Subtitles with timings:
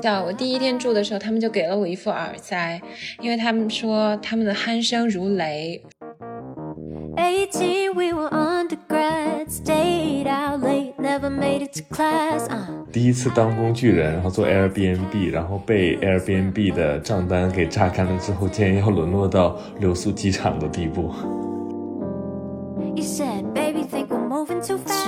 [0.00, 2.80] 叫我第一天住的时候，他们就给了我一副耳塞，
[3.20, 5.82] 因为他们说他们的鼾声如雷。
[7.16, 12.46] 18, we were undergrad, stayed out late, never made it to class.
[12.48, 12.86] Uh.
[12.92, 21.12] 第一次当工具人，然后做 Airbnb，然后被 Airbnb 的账单给榨干了之后，竟然要沦落到留宿机场的地步。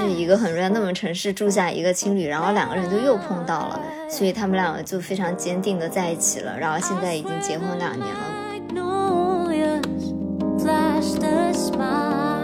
[0.03, 8.21] 去一个很 random 的城市住下一个情侣，然后两个人就又碰到了，所以他们两个就非常坚定的在一起了，然后现在已经结婚两年了。
[8.51, 9.83] Magnolias
[10.59, 12.43] flashed a smile.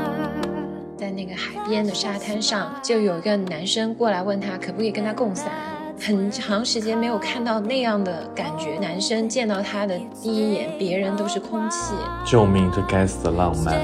[0.96, 5.46] 在那个海边的沙滩上，就有一个男生过来问他可不可以跟他共伞。
[6.00, 11.92] 很长时间没有看到那样的感觉，男生见到他的第一眼，别人都是空气。
[12.24, 12.70] 救命！
[12.72, 13.74] 这该死的浪漫！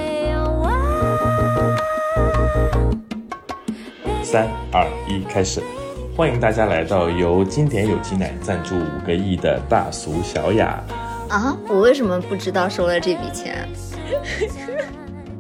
[4.35, 5.63] 三二一，开始！
[6.17, 10.83] 欢迎大家来到由经典有机奶赞助五个亿的大俗小雅。
[11.29, 13.69] 啊，我为什么不知道收了这笔钱？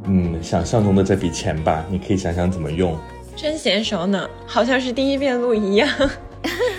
[0.06, 2.96] 嗯，想象中的这笔钱吧，你可以想想怎么用。
[3.34, 5.88] 真娴熟呢，好像是第一遍录一样。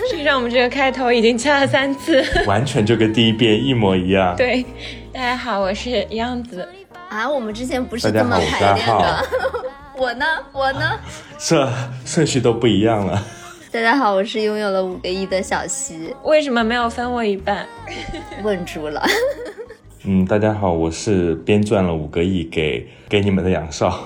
[0.08, 2.24] 实际上，我们这个开头已经掐了三次。
[2.48, 4.34] 完全就跟第一遍一模一样。
[4.34, 4.64] 对，
[5.12, 6.66] 大家好，我是样子。
[7.10, 9.75] 啊，我们之前不是大家好，我是这么排阿浩练的。。
[9.98, 11.00] 我呢，我呢。
[11.38, 11.72] 这
[12.04, 13.22] 顺序都不一样了。
[13.72, 17.66] 大家好，我是拥有了五个亿的小西，为什么没有分我一半？
[18.44, 19.02] 问住了。
[20.04, 24.04] 嗯，大家好，我是编赚了五个亿给给你们的杨少。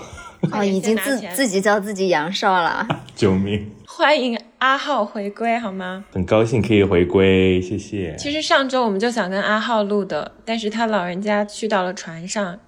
[0.53, 2.87] 哦，已经自自己叫自己杨少了。
[3.17, 3.71] 救命！
[3.87, 6.05] 欢迎阿浩回归，好吗？
[6.13, 8.15] 很高兴可以回归，谢谢。
[8.17, 12.59] 其实上周我们就想跟阿浩录的，但是他老人家去到了船上，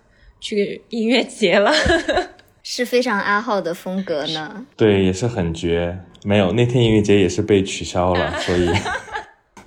[0.41, 1.73] 去音乐节了。
[2.63, 4.65] 是非常阿浩的风格呢。
[4.77, 5.99] 对，也是很绝。
[6.25, 8.71] 没有，那天音乐节也是被取消了，所以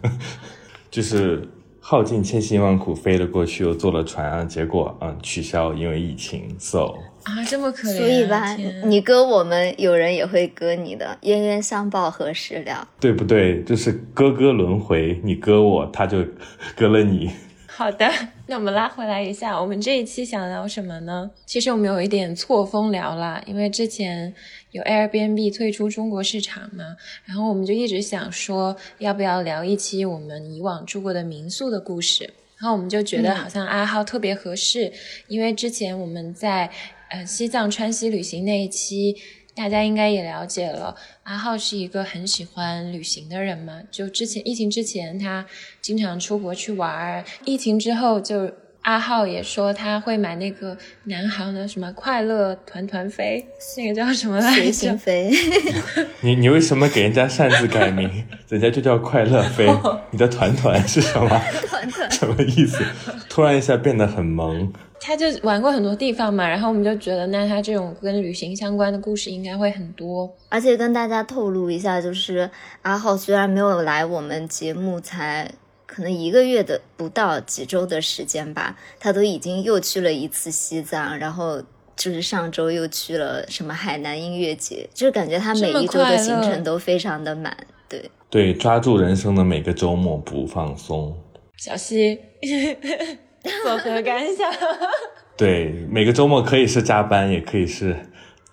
[0.89, 1.47] 就是
[1.81, 6.55] 耗尽千辛万苦飞了过去，又坐了船啊，结果嗯取消，因为疫情。
[6.58, 7.97] So 啊，这么可怜、啊！
[7.97, 8.55] 所以吧，
[8.86, 11.17] 你割我们，有人也会割你的。
[11.23, 12.87] 冤冤相报何时了？
[12.99, 13.64] 对不对？
[13.64, 16.23] 就是哥哥轮回，你割我，他就
[16.77, 17.31] 割了你。
[17.67, 18.09] 好的，
[18.48, 21.32] 那我们拉回来一下，我们这一期想聊什么呢？
[21.48, 24.32] 其实我们有一点错峰聊啦，因为之前
[24.72, 26.95] 有 Airbnb 退出中国市场嘛，
[27.26, 32.33] 然后我们就一直想说，要不要聊一期我们以往住过的民宿的故事。
[32.58, 34.94] 然后我们就觉得好像阿浩特别合适，
[35.27, 36.70] 因为之前我们在
[37.10, 39.16] 呃西藏川西旅行那一期，
[39.55, 40.93] 大家应该也了解了，
[41.23, 43.82] 阿浩是一个很喜欢旅行的人嘛。
[43.89, 45.45] 就之前疫情之前，他
[45.82, 48.52] 经常出国去玩儿；疫情之后，就
[48.82, 53.45] 阿浩也说他会买那个南航的什么快乐团团飞，
[53.77, 54.98] 那个叫什么来随着心？
[54.98, 55.32] 飞。
[56.20, 58.26] 你你为什么给人家擅自改名？
[58.49, 59.65] 人家就叫快乐飞，
[60.11, 61.30] 你的团团是什么？
[61.67, 62.83] 团团什么意思？
[63.30, 64.71] 突然一下变得很萌。
[65.00, 70.33] 他就玩过很多地方嘛，然后我们就觉得，那他这种跟旅行相关的故事应该会很多。
[70.50, 72.50] 而且跟大家透露一下，就是
[72.82, 75.52] 阿浩虽然没有来我们节目，才
[75.86, 81.62] 可能一个月的不到几周的时间吧，他都已经又去了一次西藏，然后
[81.95, 87.56] 就是上周又去了什么海南音乐节，就是感觉他每一周的行程都非常的满。
[87.88, 91.16] 对，对，抓住人生的每个周末不放松。
[91.58, 92.20] 小西
[93.64, 94.52] 作何感想？
[95.38, 97.95] 对，每个周末可以是加班，也可以是，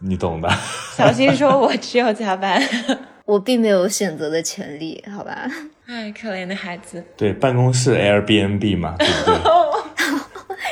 [0.01, 0.49] 你懂的。
[0.97, 2.61] 小新说：“我只有加班。
[3.25, 5.49] 我并没有选择的权利，好吧？”
[5.87, 7.05] 哎，可怜的孩子。
[7.17, 9.39] 对，办公室 Airbnb 嘛，对不对？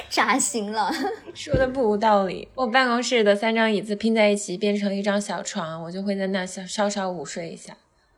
[0.09, 0.91] 扎心了。
[1.35, 2.49] 说的不无道理。
[2.57, 7.73] 我办公室的三张椅子拼在一起变成一张小床，我就会在那稍稍稍午睡一下。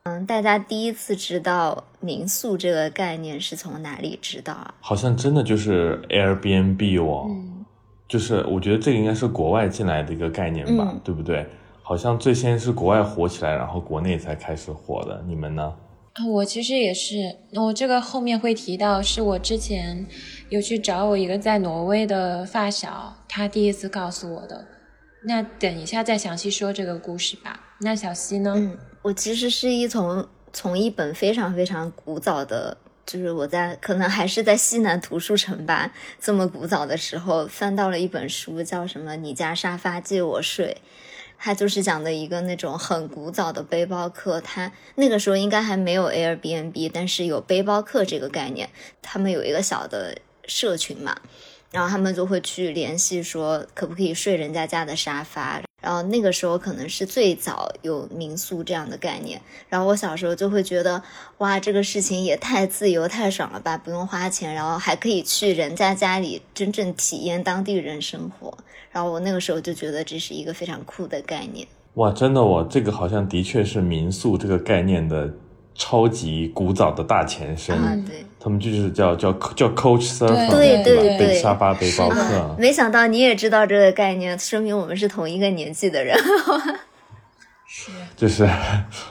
[0.05, 4.75] 嗯，大家第一次知道民宿这个概念是从哪里知道啊？
[4.81, 7.31] 好像真的就是 Airbnb 哦，
[8.09, 11.47] 就是我觉得这个应该是国外进来的一个概念吧，嗯对不对？
[11.83, 15.23] 好像最先是国外火起来，然后国内才开始火的。
[15.29, 15.73] 你们呢？
[16.15, 20.05] 啊，我其实也是，我这个后面会提到，是我之前
[20.49, 24.67] 有去找我一个在挪威的发小，他第一次告诉我的。
[25.25, 27.61] 那等一下再详细说这个故事吧。
[27.83, 28.55] 那小溪呢？
[28.57, 40.77] 嗯，我其实是一从从一本非常非常古早的，就是我在可能还是在西南图书城吧，这么古早的时候翻到了一本书，叫什么《你家沙发借我睡》。
[41.45, 48.71] 它就是讲的一个那种很古早的背包客，他那个时候应该还没有 Airbnb，但是有背包客这个概念，
[49.03, 51.17] 他们有一个小的社群嘛，
[51.73, 59.39] 然后他们就会去联系说可不可以睡人家家的沙发，然后那个时候可能是最早有民宿这样的概念。
[59.69, 61.03] 然后我小时候就会觉得，
[61.39, 68.57] 哇，这个事情也太自由、太爽了吧，不用花钱，然后还可以去人家家里真正体验当地人生活。
[68.91, 71.67] 然后我那个时候就觉得这是一个非常酷的概念。
[71.95, 75.31] 哇，真的哦，这个好像的确是民宿这个概念的
[75.75, 77.77] 超级古早的大前身。
[77.77, 78.25] 啊，对。
[78.39, 82.57] 他们就是叫叫叫 Coach Surfer，对对对背沙发背包客。
[82.59, 86.19] 没想到你也知道这个概念，说明我们是同一个年纪的人。
[88.17, 88.49] 就是，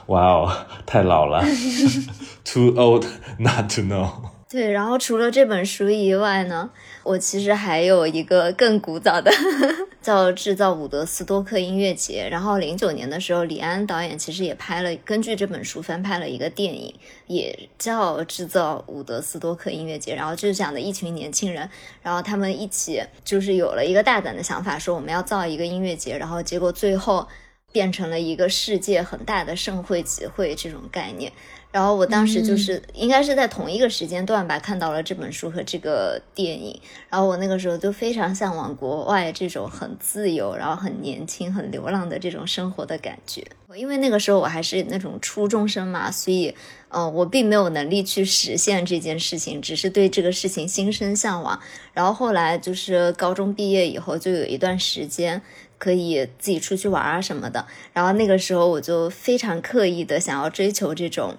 [0.08, 0.52] 哇哦，
[0.86, 1.44] 太老了，
[2.44, 3.06] too old
[3.40, 4.10] not to know。
[4.52, 6.70] 对，然后除了这本书以外呢，
[7.04, 9.32] 我其实还有一个更古早的，
[10.04, 12.26] 叫《制造伍德斯多克音乐节》。
[12.30, 16.94] 然后零九年的时候，李安导演其实也拍了，根据这本书翻拍了一个电影，
[17.28, 20.14] 也叫《制造伍德斯多克音乐节》。
[20.18, 21.70] 然后就是讲的一群年轻人，
[22.02, 26.18] 然后他们一起就是有了一个大胆的想法，说我们要造一个音乐节。
[26.18, 27.26] 然后结果最后
[27.72, 31.32] 变成了一个世界很大的盛会集会这种概念。
[31.72, 36.78] 然后我当时就是应该是在同一个时间段吧，看到了这本书和这个电影。
[37.10, 43.46] 然后我那个时候就非常向往国外这种很自由，然后很年轻、很流浪的这种生活的感觉。
[43.74, 46.54] 因为那个时候我还是那种初中生嘛，所以，
[46.90, 51.58] 呃，我并没有能力去实现这件事情，只是对这个事情心生向往。
[51.94, 55.42] 然后后来就是高中毕业以后，就有一段时间
[55.78, 57.66] 可以自己出去玩啊什么的。
[57.94, 61.38] 然后那个时候我就非常刻意的想要追求这种。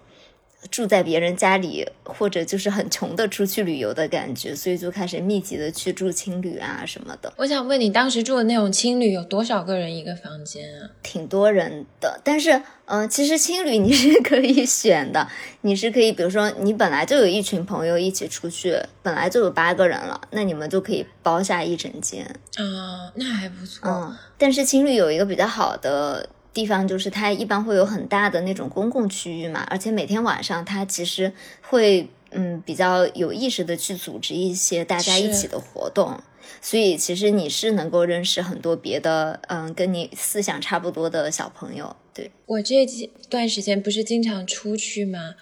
[0.70, 10.88] 住在别人家里，或者就是很穷的出去旅游的感觉，所以就开始密集的去住青旅啊什么的，我想问你，当时住的那种青旅有多少个人一个房间啊？
[11.02, 12.20] 挺多人的。
[12.24, 12.52] 但是，
[12.86, 15.28] 嗯、呃，其实青旅你是可以选的，
[15.62, 22.24] 你是可以，比如说你本来就有一群朋友一起出去，本来就有八个人了，那你们就可以包下一整间。
[22.56, 23.88] 啊，那还不错。
[23.88, 26.28] 嗯，但是青旅有一个比较好的。
[26.54, 31.32] 地方就是它一般会有很大的那种公共区域嘛，而且每天晚上它其实
[31.62, 36.20] 会嗯比较有意识的去组织一些大家一起的活动，
[36.60, 41.96] 所以其实你是能够认识很多别的嗯跟你思想差不多的小朋友。
[42.12, 42.86] 对我这
[43.30, 45.36] 段时间不是经常出去吗？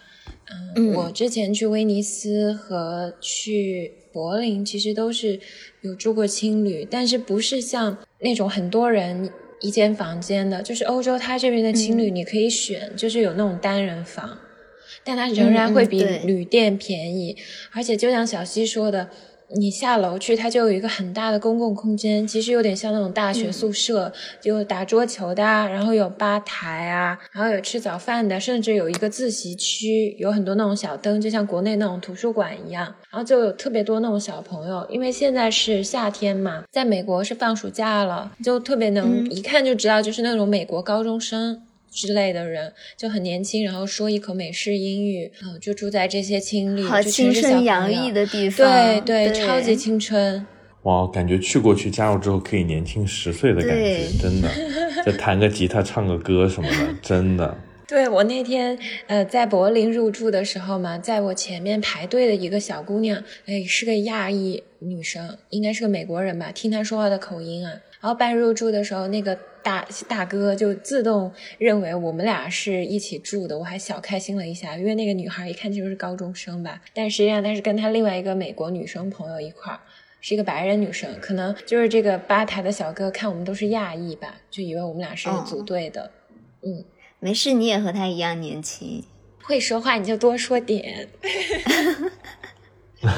[0.77, 5.41] 嗯，嗯我之前去威尼斯和去柏林，其实都是
[5.81, 9.33] 有住过青旅，但是不是像那种很多人。
[9.61, 14.39] 一间房间的，就是欧洲，它这边的青旅你可以选，就是有那种单人房，
[15.05, 17.37] 但它仍然会比旅店便宜，
[17.73, 19.11] 而且就像小溪说的，
[19.57, 41.63] 你下楼去，它就有一个很大的公共空间，其实有点像那种大学宿舍，就打桌球的啊，然后有吧台啊，然后有吃早饭的，甚至有一个自习区，有很多那种小灯，就像国内那种图书馆一样，然后就有特别多那种小朋友，因为现在是夏天嘛，在美国是放暑假了，就特别能、嗯一看就知道，就是那种美国高中生。
[41.91, 50.47] 之类的人就很年轻，然后说一口美式英语，然后就住在这些青旅，好就青春洋溢的地对方，对，对，超级青春。
[50.85, 54.49] 哇，感觉去过去加入之后可以年轻十岁的感觉，真的，
[55.05, 57.59] 就弹个吉他、唱个歌什么的，真的。
[57.87, 58.79] 对我那天
[59.09, 67.73] 呃在柏林入住的时候嘛，在我前面排队的一个小姑娘，哎是个亚裔女生，应该是个美国人吧，听她说话的口音啊。
[68.01, 79.81] 然后办入住的时候，那个大大哥就自动认为我们俩是一起住的，我还小开心了一下，因为那个女孩一看就是高中生吧，但实际上她是跟她另外一个美国女生朋友一块儿。
[80.23, 86.11] 是一个白人女生，可能就是这个吧台的小哥看我们都是亚裔吧，就以为我们俩是哦组队的。
[86.61, 86.85] 嗯，
[87.21, 89.03] 没事，你也和他一样年轻。
[89.43, 91.09] 会说话你就多说点。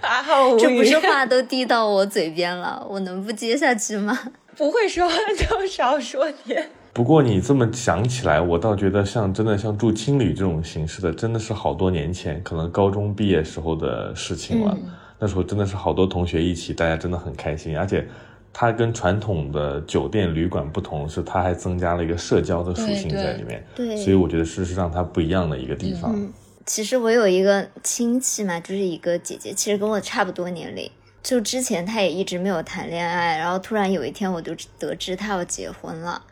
[0.00, 4.16] 啊，好无语这不是话都递到我嘴边了，我能不接下去吗？
[4.56, 6.68] 不会说 话就少说点。
[6.92, 14.76] 不过你这么想起来，我倒觉得像真的像住青旅这种形式的，真的是好多年前，可能高中毕业时候的事情了。
[14.78, 14.90] 嗯
[15.24, 18.04] 那时候真的是好多同学一起，大家真的很开心，而且
[18.52, 23.64] 它跟传统的酒店旅馆不同，是它还增加了一个社交的属性在里面。
[23.72, 26.12] 对所以我觉得是是让它不一样的一个地方。
[26.12, 26.32] 嗯
[26.66, 30.90] 其实我有一个亲戚嘛，就是一个姐姐，其实跟我差不多年龄。
[31.22, 36.24] 就之前他也一直没有谈恋爱，然后突然有一天我就得知他要结婚了。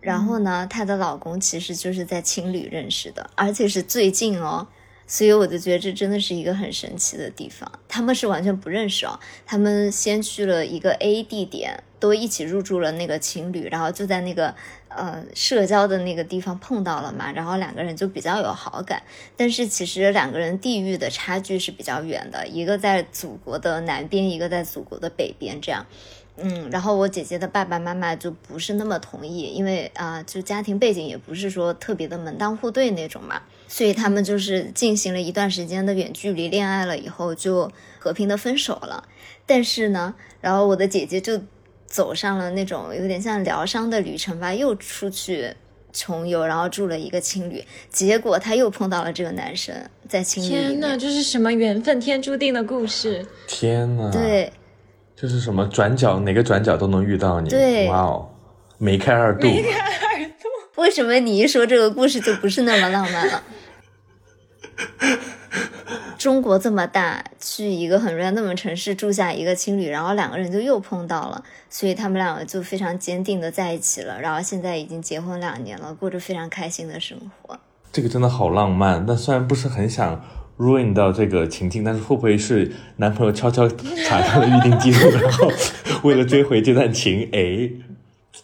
[0.00, 4.68] 然后呢，她的老公其实就是在青旅认识的，而且是最近哦。
[5.06, 7.70] 所以我就觉得这真的是一个很神奇的地方。
[7.88, 14.54] 他们是完全不认识哦，他们先去了一个 A 地点，都一起入住了那个情侣，然后就在那个
[14.90, 19.02] 呃社交的那个地方碰到了嘛，然后两个人就比较有好感。
[19.36, 25.86] 但是其实两个人地域的差距是比较远的，一个在祖国的南边，一个在祖国的北边，这样。
[26.42, 39.06] 嗯，然后我姐姐的爸爸妈妈就不是那么同意，因为啊、就家庭背景也不是说特别的门当户对那种嘛，所以他们就是进行了一段时间的远距离恋爱了以后，就和平的分手了。
[39.44, 41.42] 但是呢，然后我的姐姐就
[41.90, 45.52] 走上了那种有点像疗伤的旅程吧，又出去
[45.92, 49.74] 穷游，然后住了一个青旅，结果他又碰到了这个男生，
[50.08, 53.26] 在青旅天呐，这是什么缘分天注定的故事？
[53.46, 54.52] 天呐，，对。
[55.16, 58.30] 这是什么转角哪个转角都能遇到你，对哇哦，
[58.78, 63.42] 梅开二度梅开二度，为什么你一说这个故事就不是那么浪漫了？
[66.20, 77.58] 中国这么大，去一个很 random 的城市住下一个青旅，然后两个人就又碰到了，所以他们两个就非常坚定的在一起了，然后现在已经结婚两年了，过着非常开心的生活。
[77.90, 79.06] 这个真的好浪漫。
[79.06, 80.22] 但虽然不是很想
[80.58, 85.50] ruin 到这个情境，但是会不会是男朋友悄悄查看了预定记录，然后
[86.02, 87.70] 为了追回这段情，哎，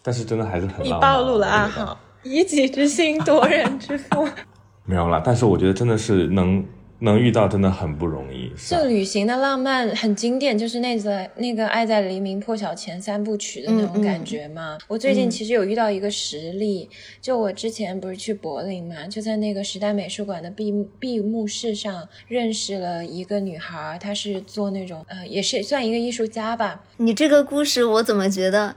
[0.03, 1.13] 但是真的还是很你浪漫。
[1.13, 4.27] 暴露了暗我觉得号，以己之心夺人之腹。
[4.89, 6.65] 没有啦，但是我觉得真的是能
[7.01, 8.51] 能遇到，真的很不容易。
[8.57, 14.79] 就旅行的浪漫很经典，就是那个那个《爱在黎明破晓前》三部曲的那种感觉嘛。
[14.89, 16.89] 我最近其实有遇到一个实例，
[17.21, 28.77] 就我之前不是去柏林嘛，就在那个时代美术馆的闭闭幕式上认识了一个女孩，她是做那种呃，也是算一个艺术家吧，你这个故事我怎么觉得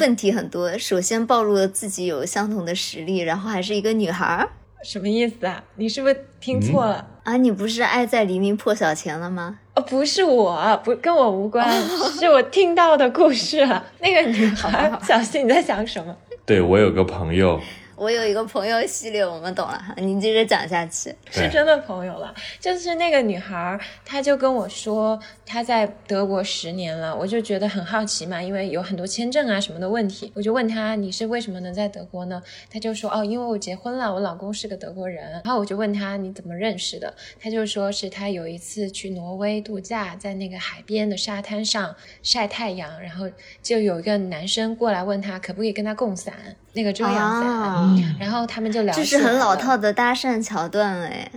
[0.00, 0.76] 问题很多？
[0.76, 4.48] 首先暴露了自己有相同的实力，然后还是一个女孩儿
[4.82, 5.62] 什么意思啊？
[5.76, 7.06] 你是不是听错了？
[7.24, 7.36] 啊！
[7.36, 9.58] 你不是爱在黎明破晓前了吗？
[9.74, 11.68] 哦，不是我，不跟我无关，
[12.18, 13.84] 是我听到的故事啊。
[14.00, 16.14] 那个女孩， 小溪你在想什么？
[16.44, 17.60] 对我有个朋友，
[17.96, 21.14] 我有一个朋友系列，我们懂了，你接着讲下去。
[21.30, 32.42] 是真的朋友了，就是那个女孩儿，她就跟我说她在德国十年了，我就觉得很好奇嘛，因为有很多签证啊什么的问题，我就问她你是为什么能在德国呢？
[32.70, 35.32] 她就说哦，因为我结婚了，我老公是个德国人。
[35.44, 37.14] 然后我就问她你怎么认识的？
[37.40, 43.26] 她就说是她有一次去挪威度假，在那个海边的沙滩上晒太阳，然后
[43.62, 46.34] 就有一个男生过来问她可不可以跟他共伞，
[46.74, 47.50] 那个遮阳伞。
[47.50, 47.85] 啊，
[48.18, 51.30] 然后他们就聊这是很老套的搭讪桥段哎。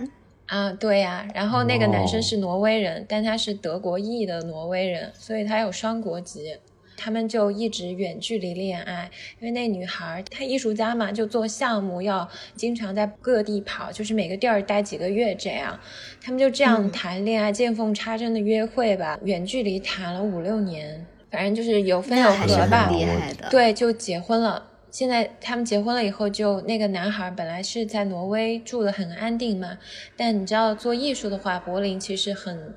[0.46, 6.56] 啊，对呀、然后那个男生哦是挪威人，但他是德国裔的挪威人，所以他有双国籍。
[7.02, 15.80] 他们就一直远距离恋爱，因为那女孩儿她艺术家嘛，就做项目要经常在各地跑，就是每个地儿待几个月这样。
[16.22, 22.90] 他们就这样谈恋爱，见缝插针的约会吧，远距离谈了五六年，反正就是有分有合吧。
[22.90, 23.48] 厉害的。
[23.48, 24.62] 对，就结婚了。
[24.90, 29.78] 现在他们结婚了以后就，那个男孩本来是在挪威住的很安定嘛，
[30.16, 32.74] 但你知道做艺术的话，柏林其实很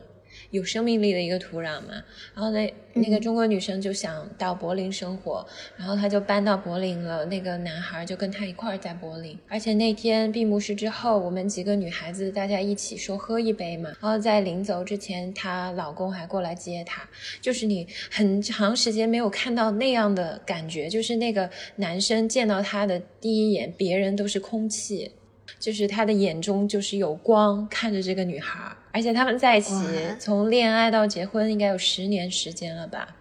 [0.53, 2.01] 有生命力的一个土壤嘛。
[2.35, 5.45] 然后那那个中国女生就想到柏林生活，
[5.75, 7.25] 然后她就搬到柏林了。
[7.25, 13.89] 那个男孩就跟她一块儿在柏林，而且那天闭幕式之后，我们几个女孩子大家一起说喝一杯嘛。
[13.99, 17.01] 然后在临走之前，她老公还过来接她，
[17.41, 25.11] 就是你很长时间没有看到那样的感觉，就是那个男生见到她的第一眼，别人都是空气。
[25.59, 29.73] 就是他的眼中就是有光，看着这个女孩儿，而且他们在一起
[30.17, 33.17] 从恋爱到结婚应该有十年时间了吧？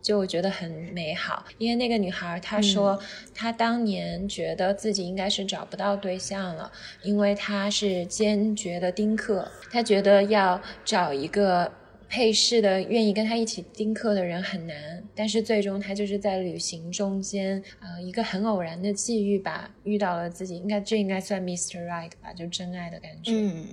[0.00, 2.98] 就我觉得很美好，因为那个女孩她说，
[3.32, 6.72] 她当年觉得自己应该是找不到对象了，
[7.04, 11.70] 因为她是坚决的丁克，她觉得要找一个
[12.08, 21.86] 配饰的、愿意跟她一起丁克的人很难，但是最终她就是在旅行中间，呃，一个很偶然的际遇吧，遇到了自己，应该这应该算 Mr.
[21.86, 23.30] Right 吧，就真爱的感觉。
[23.32, 23.66] 嗯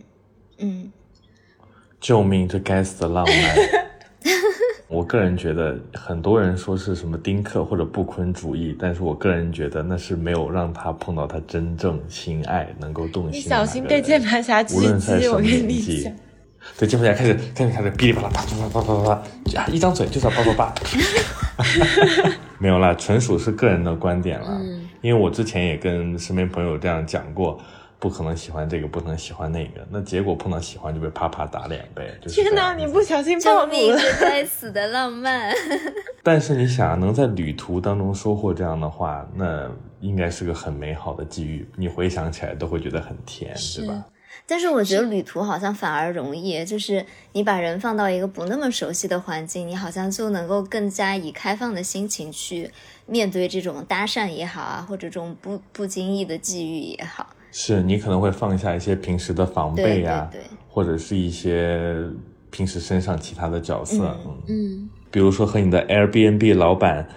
[0.60, 0.92] 嗯，
[2.00, 2.48] 救命！
[2.48, 3.56] 这该死的浪漫。
[4.88, 13.66] 我个人觉得，很多人说是什么丁克或者不婚主义，但是我个人觉得那是没有让他碰到他真正心爱、能够动你心的人。
[13.68, 16.13] 小心被键盘侠无狙击，我跟你年纪讲。，
[16.78, 20.74] 对，键盘侠开始开始开始噼里啪啦啪啪啪啪啪啪，啊，一张嘴就是要叭叭叭。
[22.58, 24.58] 没有啦，纯属是个人的观点啦。
[24.60, 27.58] 嗯因为我之前也跟身边朋友这样讲过，
[28.00, 32.18] 不可能喜欢这个，不可能喜欢那个，那结果碰到喜欢就被啪啪打脸呗。
[32.22, 33.91] 就是天哪，你不小心暴露！
[33.91, 34.00] 了。
[34.22, 35.53] 该死的浪漫。
[36.24, 41.68] 但是你想，能在旅途当中收获这样的话，那应该是个很美好的际遇。
[41.75, 44.06] 你回想起来都会觉得很甜，对吧？
[44.46, 52.72] 但是我觉得旅途好像反而容易，就是你把人放到一个不那么熟悉的环境，你好像就能够更加以开放的心情去
[53.06, 57.27] 面对这种搭讪也好啊，或者这种不不经意的际遇也好。
[57.51, 61.94] 是你可能会放下一些平时的防备呀、对对对或者是一些
[62.50, 64.18] 平时身上其他的角色。
[64.25, 67.08] 嗯嗯，比如说和你的 Airbnb 老板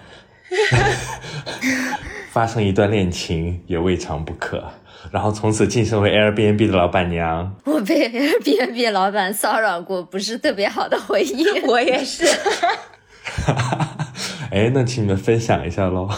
[2.30, 4.64] 发生一段恋情也未尝不可，
[5.10, 7.54] 然后从此晋升为 Airbnb 的老板娘。
[7.64, 11.46] 我被 Airbnb 老板骚扰过，不是特别好的回忆。
[11.68, 12.24] 我也是。
[14.50, 16.08] 哎，那请你们分享一下喽。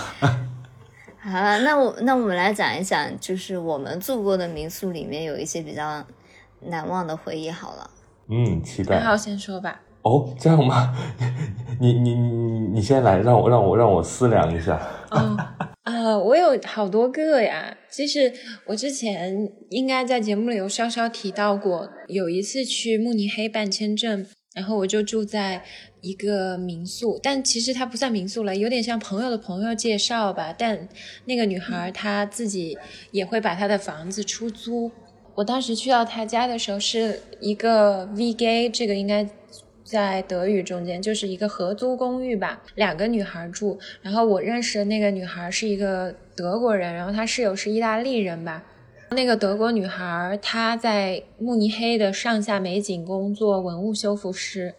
[1.25, 6.05] 好了，那我那我们来讲一讲，就是我们住过的民宿里面有一些比较
[6.61, 7.51] 难忘的回忆。
[7.51, 7.91] 好了，
[8.29, 9.01] 嗯，期待。
[9.01, 9.81] 好，先说吧。
[10.03, 10.95] 哦，这样吗？
[11.81, 14.79] 你你你你你先来，让我让我让我思量一下。
[15.11, 15.35] 哦，
[15.85, 17.75] 呃，我有好多个呀。
[17.91, 18.31] 其实
[18.67, 25.63] 我之前应该在节目里有稍稍提到过，有一次去慕尼黑办签证，然后我就住在
[26.01, 30.55] 一个民宿，但其实它不算民宿了，有点像朋友的朋友介绍吧。
[30.57, 30.89] 但
[31.27, 32.79] 那个女孩她自己
[33.11, 34.91] 也会把她的房子出租。
[35.35, 39.29] 我当时去到她家的时候是一个 VGA，这个应该。
[39.85, 43.79] 在德语中间就是一个合租公寓吧，两个女孩住。
[44.01, 48.65] 然后我认识的那个女孩是一个德国人，然后她室友是意大利人吧。
[49.11, 54.75] 那个德国女孩她在慕尼黑的上下美景宫做文物修复师，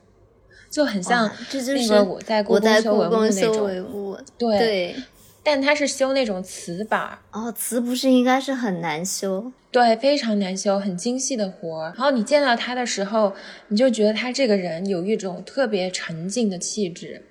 [0.70, 4.26] 就很像那个我在故宫修文物那种。
[4.60, 4.96] 对。
[5.48, 9.52] 但她是修那种瓷板哦，瓷不是应该是很难修？
[9.70, 11.94] 对，非常难修，很精细的活儿。
[11.96, 13.36] 然后你见到她的时候，
[13.68, 17.22] 你就觉得她这个人有一种特别沉静的气质。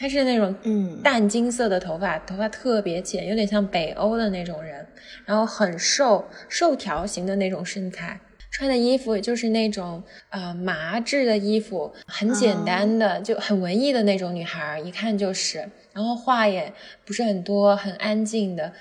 [0.00, 4.86] 他是那种嗯淡金色的头发，头发特别浅，有点像北欧的那种人。
[5.26, 8.18] 然后很瘦，瘦条型的那种身材，
[8.50, 15.58] 穿的衣服就是那种呃麻质的衣服，很简单的，就很文艺的那种女孩，一看就是。
[15.92, 16.72] 然后话也
[17.04, 18.72] 不是很多，很安静的。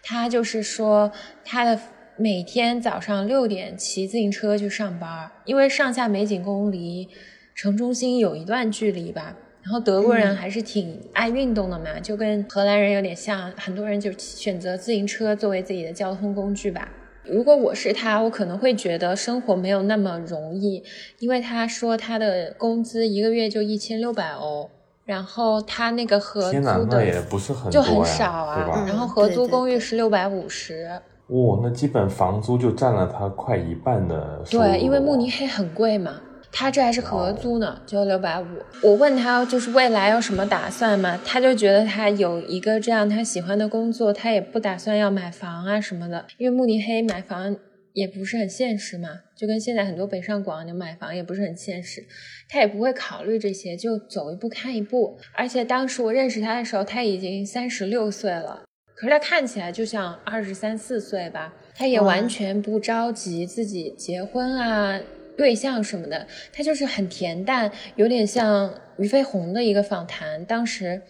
[0.00, 1.10] 她就是说，
[1.44, 1.80] 她的
[2.16, 7.08] 每天早上六点骑自行车去上班，因为上下美景宫离
[7.56, 9.34] 城中心有一段距离吧。
[9.68, 16.88] 然后德国人还是挺爱运动的嘛，就跟荷兰人有点像，很多人就选择自行车作为自己的交通工具吧。
[17.24, 20.82] 如果我是他，我可能会觉得生活没有那么容易，
[21.18, 24.70] 因为他说他的工资一个月就一千六百欧。
[25.04, 30.88] 然后他那个合租的也不是很就很少啊，然后合租公寓是六百五十。
[31.28, 34.42] 哇，那基本房租就占了他快一半的。
[34.50, 38.46] 对，因为慕尼黑很贵嘛，他这还是合租呢，就六百五。
[38.82, 47.56] 我问他就是未来有什么打算吗，他就觉得他有一个这样他喜欢的工作，他也不打算要买房啊什么的，因为慕尼黑买房。
[47.94, 52.04] 也不是很现实嘛，就跟现在很多北上广你买房也不是很现实，
[52.48, 55.18] 他也不会考虑这些，就走一步看一步。
[55.34, 58.62] 而且当时我认识他的时候，他已经三十六岁了，
[58.94, 61.52] 可是他看起来就像二十三四岁吧。
[61.74, 65.00] 他也完全不着急自己结婚啊、
[65.38, 70.44] 对象什么的，他就是很恬淡，有点像俞飞鸿的一个访谈。
[70.44, 71.00] 当时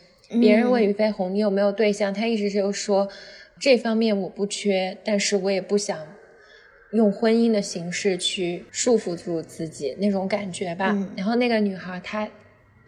[0.40, 3.08] 别人问俞飞鸿你有没有对象，他一直就说
[3.58, 5.98] 这方面我不缺，但是我也不想。
[6.92, 10.96] 用婚姻的形式去束缚住自己那种感觉吧。
[11.14, 12.26] 然后那个女孩她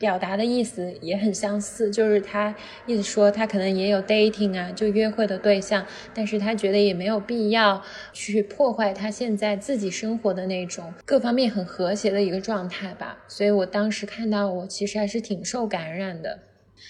[0.00, 2.54] 表达的意思也很相似，就是他
[2.86, 5.84] 意思说他可能也有 dating 啊，就约会的对象，
[6.14, 7.82] 但是他觉得也没有必要
[8.14, 13.18] 去破坏他现在自己生活的那种各方面很和谐的一个状态吧。
[13.28, 16.38] 所以我当时看到我其实还是挺受感染的。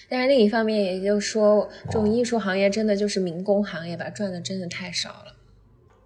[0.07, 5.35] 但是另一方面，也就是说，这种艺术行业真的就是民工行业吧，赚的真的太少了。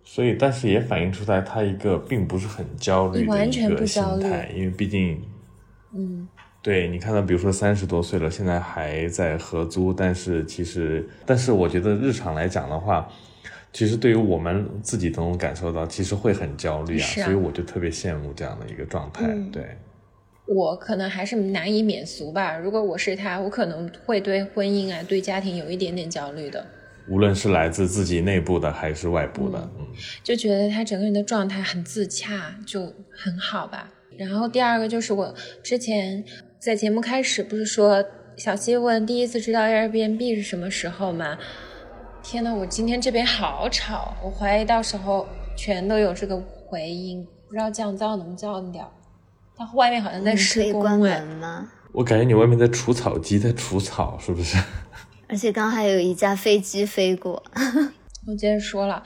[0.04, 5.22] 所以，但是也反映出来他一个并不是很焦虑的一个心态，因为毕竟，
[5.94, 6.28] 嗯，
[6.65, 13.08] 对你看到，比如说三十多岁了，现在还在合租，但是其实，但是我觉得日常来讲的话，
[13.71, 19.28] 其实对于我们自己都能感受到，其实会很焦虑啊，所以我就特别羡慕这样的一个状态。
[19.51, 19.78] 对，
[20.47, 22.58] 我可能还是难以免俗吧。
[22.58, 26.65] 如果我是他，我可能会对婚姻啊、对家庭有一点点焦虑的。
[27.08, 29.86] 无论是来自自己内部的还是外部的，嗯，
[30.23, 33.91] 就觉得他整个人的状态很自洽，就很好吧。
[34.17, 36.23] 然后第二个就是我之前
[36.60, 38.04] 在节目开始不是说
[38.38, 41.38] 小西问第一次知道 Airbnb 是什么时候吗？
[42.24, 48.91] 天呐，我今天这边好吵，我怀疑到时候全都有这个回音，不知道降噪能降掉。
[49.56, 51.24] 它外面好像在施工哎，
[51.91, 54.58] 我感觉你外面在除草机在除草，是不是？
[55.30, 57.41] 而且刚还有一架飞机飞过。
[58.28, 59.04] 我接着说了，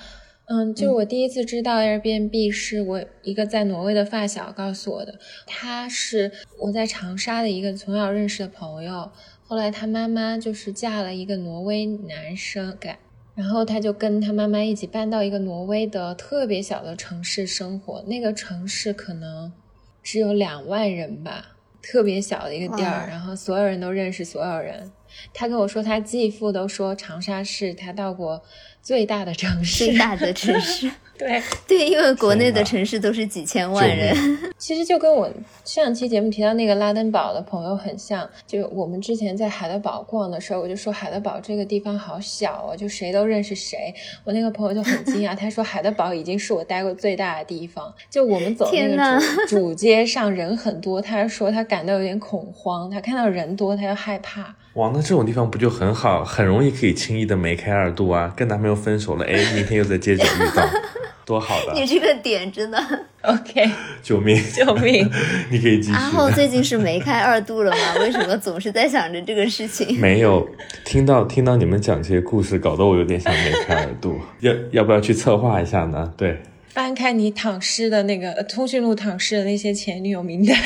[0.52, 5.20] 嗯，就是我第一次知道 Airbnb 是我一个在挪威的发小告诉我的。
[5.46, 9.12] 他是我在长沙的一个从小认识的朋友，
[9.44, 12.96] 后来他妈妈就是嫁了一个挪威男生，给，
[13.36, 18.02] 然后他就跟他妈妈一起搬到一个挪威的特别小的城市生活。
[18.08, 19.54] 那个城市可能
[20.02, 21.58] 只有两万人吧。
[21.82, 24.92] 特别小的一个地儿，然后所有人都认识所有人。
[25.34, 28.44] 他跟我说，他继父都说长沙是他到过
[28.82, 29.86] 最大的城市。
[29.86, 30.92] 最大的城市。
[31.20, 34.16] 对，对，因为国内的城市都是几千万人。
[34.58, 35.30] 其实就跟我
[35.66, 43.94] 上期节目提到那个拉登堡的朋友很像，就我们之前在海德堡逛的时候，我就说海德堡这个地方好小哦，就谁都认识谁。
[44.24, 47.94] 我那个朋友就很惊讶，他说海德堡已经是我待过最大的地方。
[48.10, 54.56] 就我们走那个主主街上人很多，他说他感到有点恐慌，他看到人多他就害怕。
[54.76, 58.34] 哇，那这种地方不就很好，很容易可以轻易的梅开二度啊？
[58.38, 60.66] 跟男朋友分手了，哎，明天又在街角遇到，
[61.26, 61.74] 多好的！
[61.74, 62.78] 你这个点真的。
[63.22, 63.70] OK，
[64.02, 64.42] 救命！
[64.54, 65.10] 救命！
[65.52, 65.94] 你可以继续。
[65.94, 67.78] 阿浩最近是梅开二度了吗？
[68.02, 70.00] 为什么总是在想着这个事情？
[70.00, 70.48] 没有
[70.86, 74.20] 听到听到你们讲这些故事，搞得我有点想梅开二度。
[74.40, 76.14] 要要不要去策划一下呢？
[76.18, 80.58] 对，翻开你躺尸的那个呃通讯录躺尸的那些前女友名单。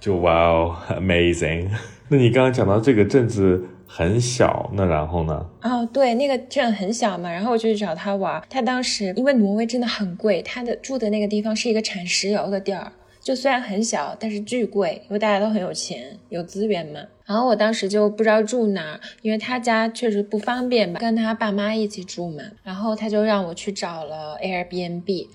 [0.00, 1.68] 就哇哦，amazing！
[2.08, 5.46] 那你刚刚讲到这个镇子很小，那然后呢？
[5.60, 8.42] 哦，对，那个镇很小嘛，然后我就去找他玩。
[8.48, 17.00] 他当时因为挪威真的很贵，他的住的那个地方是一个产石油的地儿，就虽然很小，但是巨贵，因为大家都很有钱，有资源嘛。
[17.26, 22.42] 然后我当时就不知道住哪儿，因为他家确实不方便吧，跟他爸妈一起住嘛。
[22.62, 25.28] 然后他就让我去找了 Airbnb，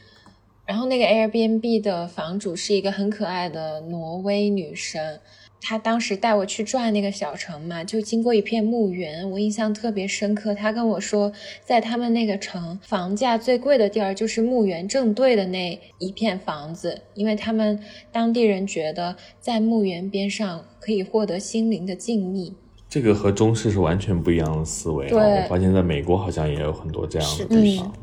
[0.66, 5.20] 然后那个 Airbnb 的房主是一个很可爱的挪威女生，
[5.62, 10.54] 她当时带我去转那个小城嘛，就经过一片墓园，我印象特别深刻。
[10.54, 11.32] 他跟我说，
[11.66, 17.80] 在他们那个城，房价最贵的地儿就是墓园正对的那一片房子，因为他们
[18.12, 22.54] 当地人觉得在墓园边上可以获得心灵的静谧。
[22.90, 25.10] 这个和中式是完全不一样的思维啊！
[25.10, 27.94] 对我发现在美国好像也有很多这样的地方。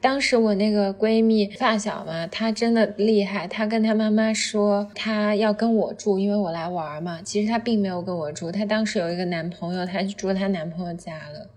[0.00, 3.48] 当时我那个闺蜜发小嘛，她真的厉害。
[3.48, 7.20] 她跟她妈妈说，她要跟我住，因为我来玩嘛。
[7.24, 11.50] 其实她并没有跟我住，她当时有一个男朋友，她去住她男朋友家了，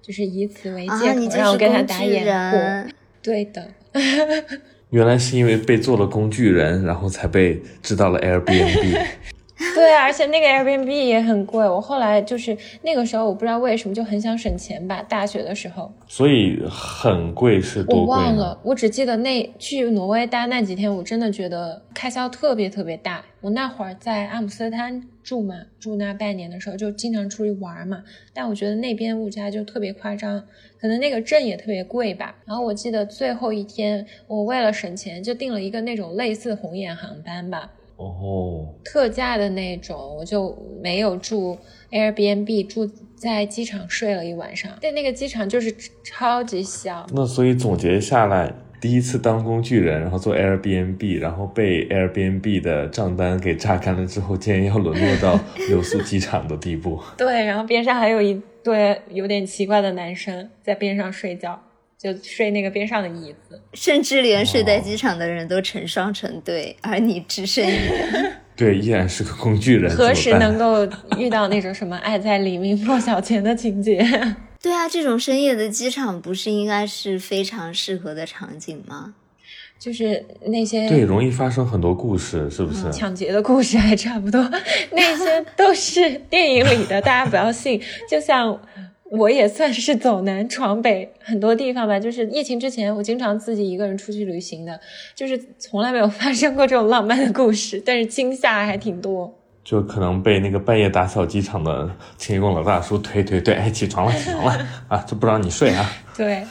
[0.00, 2.92] 就是以此为啊，借口让我跟她打掩护。
[3.20, 3.68] 对的，
[4.90, 9.06] 原来是因为被做了工具人，然后才被知道了 Airbnb。
[9.74, 11.68] 对啊，而且那个 Airbnb 也很贵。
[11.68, 15.02] 我后来就是那个时候，我不知道为什么就很想省钱吧。
[15.02, 18.06] 大学的时候，所以很贵是我多贵我？
[18.06, 23.24] 忘了，我只记得那去挪威待那几天，我真的觉得开销特别特别大。
[23.40, 30.44] 我那会儿在阿姆斯特丹住嘛，住那半年的时候就经常出去玩嘛，但我觉得那边物价就特别夸张，
[30.80, 32.36] 可能那个镇也特别贵吧。
[32.44, 41.58] 然后我记得最后一天，我为了省钱就订了一个那种类似红眼航班吧，哦，特价的那种，我就没有住
[41.90, 44.70] Airbnb，住在机场睡了一晚上。
[44.80, 57.00] 但那个机场就是超级小，那所以总结下来，第一次当工具人，然后做 Airbnb，然后被 Airbnb 的账单给榨干了之后，竟然要沦落到留宿机场的地步。
[57.18, 61.60] 对，然后边上还有一对有点奇怪的男生在边上睡觉，
[61.98, 63.60] 就睡那个边上的椅子。
[63.74, 68.32] 甚至连睡在机场的人都成双成对，而你只剩一人。
[68.56, 73.98] 对，依然是个工具人，何时能够遇到那种什么爱在黎明破晓前的情节？
[74.60, 79.14] 对啊，这种深夜的机场不是应该是非常适合的场景吗？
[79.78, 82.90] 就是那些对，容易发生很多故事，是不是？
[82.92, 84.40] 抢劫的故事还差不多，
[84.90, 87.80] 那些都是电影里的，大家不要信。
[88.10, 88.60] 就像
[89.10, 94.78] 我也算是走南闯北很多地方吧，就是疫情之前，我经常自己一个人出去旅行的，
[95.14, 99.34] 就是从来没有发生过这种浪漫的故事，但是惊吓还挺多。
[99.64, 104.98] 就可能被那个半夜打扫机场的清洁工老大叔推推推，哎，起床了，起床了啊！
[105.06, 105.90] 就不让你睡啊。
[106.16, 106.42] 对，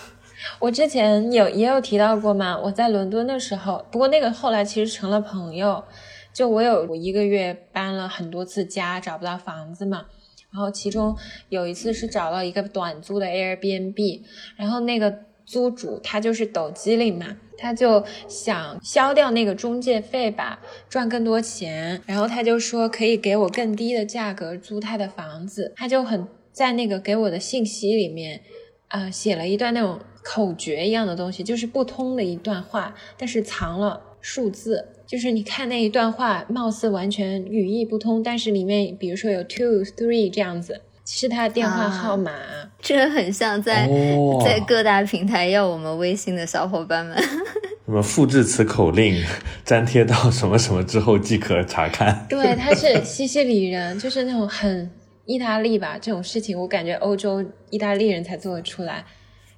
[0.60, 5.84] 我之前有也有提到过嘛，我在伦敦的时候，不过那个后来其实成了朋友。
[6.34, 10.06] 就我有我一个月搬了很多次家，找不到房子嘛，
[10.52, 11.16] 然后其中
[11.50, 14.22] 有一次是找到一个短租的 Airbnb，
[14.56, 15.14] 然后那个
[15.46, 28.42] 租主他就是抖机灵嘛，他就想消掉那个中介费吧，赚更多钱，然后他就说可以给我更低的价格租他的房子，他就很在那个给我的信息里面。
[28.90, 34.88] 呃，写了一段那种口诀一样的东西，就是不通的一段话，但是藏了数字。
[35.08, 42.32] 就是你看那一段话，貌似完全语义不通，但是里面比如说有 two three 这样子，是他的电话号码。
[42.82, 47.18] 这很像在、哦在各大平台要我们微信的小伙伴们。
[47.88, 49.24] 什么复制此口令，
[49.64, 52.26] 粘贴到什么什么之后即可查看。
[52.30, 54.92] 对，他是西西里人，就是那种很
[55.26, 59.06] 意大利吧，这种事情我感觉欧洲意大利人才做得出来。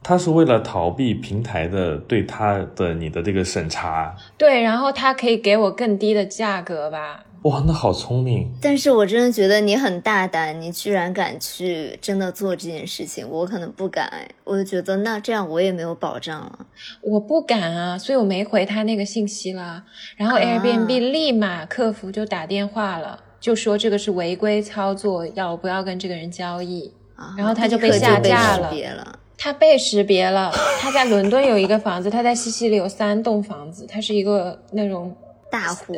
[0.02, 8.50] 他是为了逃避平台的对他的你的这个审查，对，然后他可以给我更低的价格吧，哇，那好聪明。
[8.62, 16.60] 但是我真的觉得你很大胆，你居然敢去真的做这件事情，我可能不敢哎，我就觉得那这样我也没有保障了。
[17.02, 19.84] 我不敢啊，所以我没回他那个信息了。
[20.16, 26.94] 然后啊 Airbnb 立马客服就打电话了，就说这个是违规操作，要不要跟这个人交易？
[27.16, 29.20] 啊然后他就被下架了别了。
[29.42, 35.16] 他被识别了，他在伦敦有一个房子，他在西西里有三栋房子，他是一个那种
[35.50, 35.96] 大户，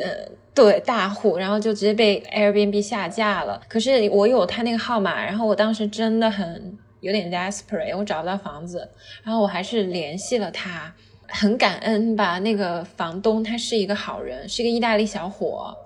[0.54, 3.60] 对大户，然后就直接被 Airbnb 下架了。
[3.68, 8.88] 可是我有他那个号码，然后我当时真的很有点 desperate，我找不到房子，
[9.24, 10.94] 然后我还是联系了他，
[11.26, 12.38] 很感恩吧。
[12.38, 15.76] 那个房东他是一个好人，是一个意大利小伙，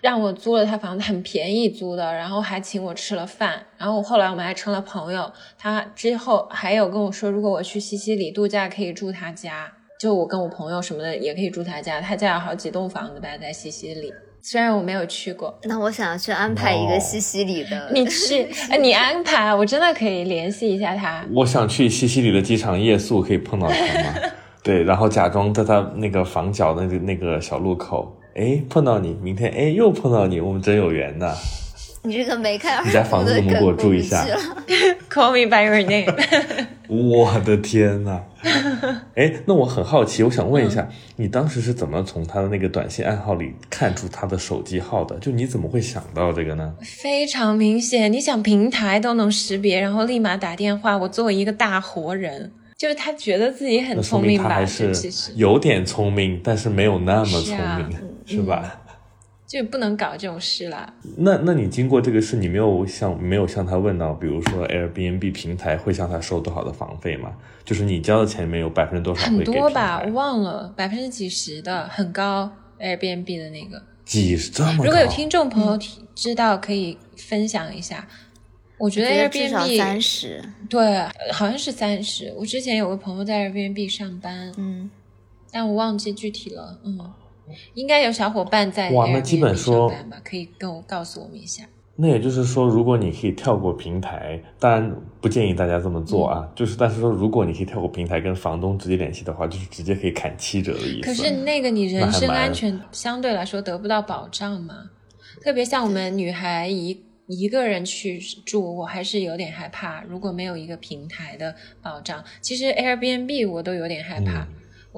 [0.00, 5.30] 让我租了他房子，很便宜租的，然后还请我吃了饭，然后后来我们还成了朋友。
[5.58, 9.72] 他之后还有跟我说，如果我去西西里度假，可以住他家。
[10.00, 14.12] 就我跟我朋友什么的也可以住他家，他家有好几栋房子吧，在西西里。
[14.40, 21.24] 虽然我没有去过，那我想要去安排一哦个西西里的，你去，哎，你安排，我真的可以联系一下他。
[21.34, 24.14] 我想去西西里的机场夜宿，可以碰到他吗？
[24.62, 31.34] 对，然后假装在他那个房角的那个那个小路口，哎，碰到你，明天哎又碰到你，我们真有缘呐！
[32.04, 34.24] 你这个梅开二你家房子能不能给我住一下
[35.10, 36.14] Call me by your name。
[36.86, 38.20] 我的天呐！
[39.16, 45.18] 哎，那我很好奇，我想问一下，你当时是怎么从他的那个短信暗号里看出他的手机号的？
[45.18, 46.72] 就你怎么会想到这个呢？
[46.80, 50.96] 非常明显，你想平台都能识别，然后立马打电话。
[50.96, 54.44] 我作为一个大活人，就是他觉得自己很聪明吧？
[54.44, 54.92] 明他还是
[55.34, 57.90] 有点聪明，但是没有那么聪明，
[58.28, 58.82] 是吧？
[59.46, 60.92] 就不能搞这种事啦。
[61.16, 67.32] 那那你经过这个事，你没有向没有向他问到，比如说 Airbnb 平台会向他收多少的房费吗？
[67.64, 72.50] 就是你交的钱里面有百分之多少很多吧，我忘了，百分之几十的，很高。
[72.78, 74.84] Airbnb 的那个，几十这么高？
[74.84, 75.76] 如果有听众朋友
[76.14, 78.06] 知道，可以分享一下。
[78.76, 82.32] 我觉得 Airbnb 三十，对，好像是三十。
[82.36, 84.88] 我之前有个朋友在 Airbnb 上班，嗯，
[85.50, 86.78] 但我忘记具体了。
[86.84, 86.96] 嗯，
[87.74, 89.92] 应该有小伙伴在哇那基本说？
[90.24, 91.64] 可以跟我告诉我们一下。
[92.00, 96.48] 那也就是说，如果你可以跳过平台，当然不建议大家这么做啊。
[96.54, 101.08] 就是，但是说，如果你可以跳过平台跟房东直接联系的话，就是直接可以砍七折的意思。
[101.08, 104.90] 可是那个你人身安全相对来说得不到保障嘛？
[105.42, 110.02] 特别像我们女孩一一个人去住，我还是有点害怕。
[110.04, 114.48] 如果没有一个平台的保障，其实 Airbnb 我都有点害怕，嗯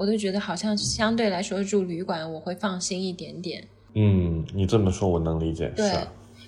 [0.01, 3.63] 我都觉得好像相对来说住旅馆我会放心一点点。
[3.93, 5.71] 嗯，你这么说我能理解。
[5.75, 5.93] 对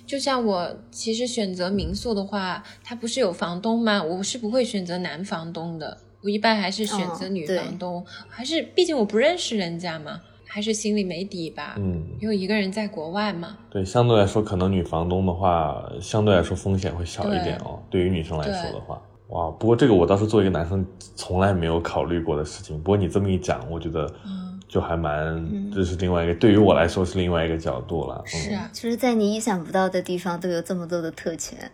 [0.04, 4.02] 就像我其实选择民宿的话，它不是有房东吗？
[4.02, 11.76] 我是不会选择男房东的，我一般还是选择女房东，还是毕竟我不认识人家嘛，还是心里没底吧。
[11.78, 17.80] 嗯，因为一个人在国外嘛，对，相对来说，可能女房东的话，相对来说风险会小一点哦。
[17.88, 20.84] 对于女生来说的话，哇，不过这个我倒是作为一个男生
[21.16, 22.76] 从来没有考虑过的事情。
[22.78, 28.22] 不过你这么一讲，我觉得嗯，就还蛮，这是另外一个，对于我来说是另外一个角度了。
[28.26, 31.70] 嗯、是啊，就是在你意想不到的地方都有这么多的特权。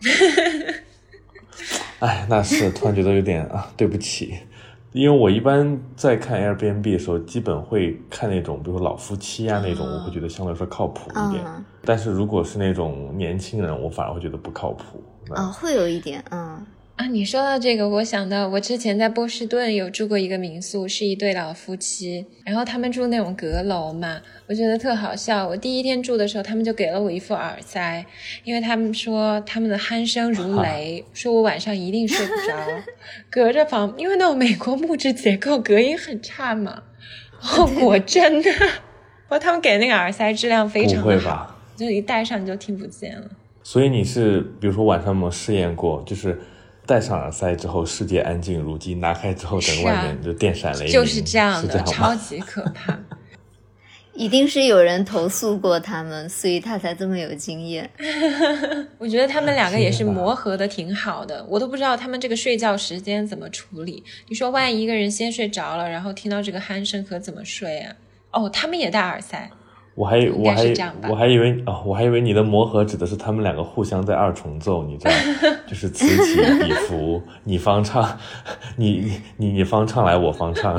[2.00, 4.34] 哎，那是突然觉得有点啊，对不起，
[4.92, 11.44] 因为我一般在看 Airbnb 的时候，基本会看那种，比如说老夫妻啊那种，我会觉得相对来说靠谱一点。
[11.44, 15.00] 嗯但是如果是那种年轻人，我反而会觉得不靠谱。
[15.28, 16.60] 那啊、会有一点，嗯，
[16.96, 25.46] 啊，你说到这个，我想到我之前在波士顿有住过一个民宿，是一对老夫妻，然后他们住那种阁楼嘛，我觉得特好笑。
[25.46, 28.06] 我第一天住的时候，他们就给了我一副耳塞，
[28.44, 32.82] 因为他们说他们的鼾声如雷，说我晚上一定睡不着，
[33.30, 36.84] 隔着房，因为那种美国木质结构隔音很差嘛。
[37.42, 38.50] 哦，果真的，
[39.28, 41.56] 哇，他们给那个耳塞质量非常的好，会吧？
[41.76, 43.28] 就一戴上你就听不见了。
[43.62, 46.40] 所以你是比如说晚上有没有试验过，就是
[46.86, 51.92] 戴上耳塞之后世界安静如鸡，拿开之后整个外面就电闪雷鸣，就是这样的，是这样吗？
[51.92, 52.98] 超级可怕。
[54.14, 57.90] 一定是有人投诉过他们，所以他才这么有经验。
[58.96, 64.02] 我觉得他们两个也是磨合的挺好的，我都不知道他们这个睡觉时间怎么处理。
[64.28, 67.94] 你说万一一个人先睡着了，然后听到这个鼾声，可怎么睡啊？
[68.30, 69.50] 哦，他们也戴耳塞，
[69.96, 75.14] 我还我该还我还以为哦，我还以为你的磨合指的是他们两个互相在二重奏，你知道，
[75.66, 78.16] 就是此起彼伏，你方唱，
[78.76, 80.78] 你你你你方唱来，我方唱。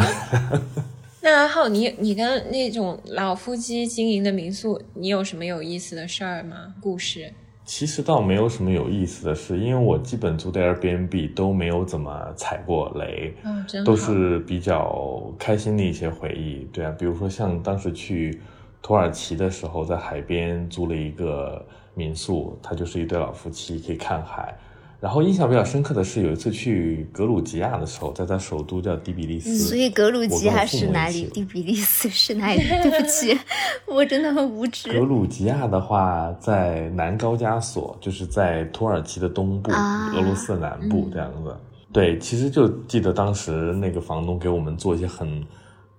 [1.21, 6.75] 那阿浩，你你跟那种老夫妻经营的民宿，你有什么有意思的事儿吗？
[6.79, 7.33] 故事？
[7.65, 13.83] 其实倒没有什么有意思的事，因为我基本租的 Airbnb 都没有怎么踩过雷，哦，真。
[13.83, 16.65] 都是比较开心的一些回忆。
[16.71, 18.39] 对啊，比如说像当时去
[18.87, 21.61] 土耳其的时候，在海边租了一个
[21.93, 24.57] 民宿，他就是一对老夫妻，可以看海。
[25.01, 31.25] 然后印象比较深刻的是，有一次去格鲁吉亚的时候，在他首都叫第比利斯，所以格鲁吉亚是哪里？
[31.33, 32.59] 第比利斯是哪里？
[32.65, 33.37] 对不起，
[33.85, 34.99] 我真的很无知格。
[34.99, 41.53] 鲁吉亚的话，在南高加索，就是在土耳其的东部，啊俄罗斯的南部这样子。
[41.91, 45.43] 对，其实就记得当时那个房东给我们做一些很，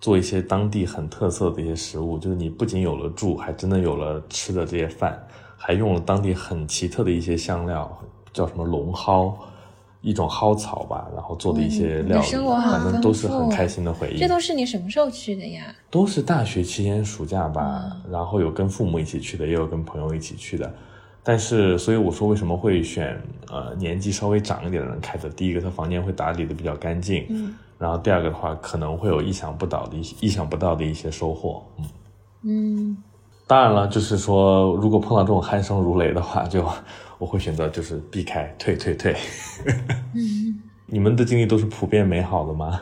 [0.01, 5.19] 做一些当地很特色的一些食物，就是你不仅有了住，还真的有了吃的这些饭，
[5.57, 7.91] 还用了当地很奇特的一些香料，
[8.33, 9.35] 叫什么龙蒿。
[10.01, 14.17] 一种蒿草吧，然后做的一些料理，你的生活好反正都是很开心的回忆。
[14.17, 15.75] 这都是你什么时候去的呀？
[15.91, 20.73] 都是大学期间暑假吧，嗯然后有跟父母一起去的，也有跟朋友一起去的。
[21.25, 25.29] 但是，所以我说为什么会选呃年纪稍微长一点的人开的？
[25.31, 31.85] 第一个，他房间会打理的比较干净，嗯，然后第二个的话，可能会有意想不到的一些意想不到的一些收获，嗯
[32.43, 32.97] 嗯，
[33.47, 36.65] 当然了，就是说如果碰到这种鼾声如雷的话，就
[37.19, 39.17] 我会选择就是避开，退退退。
[40.87, 42.81] 你们的经历都是普遍美好的吗？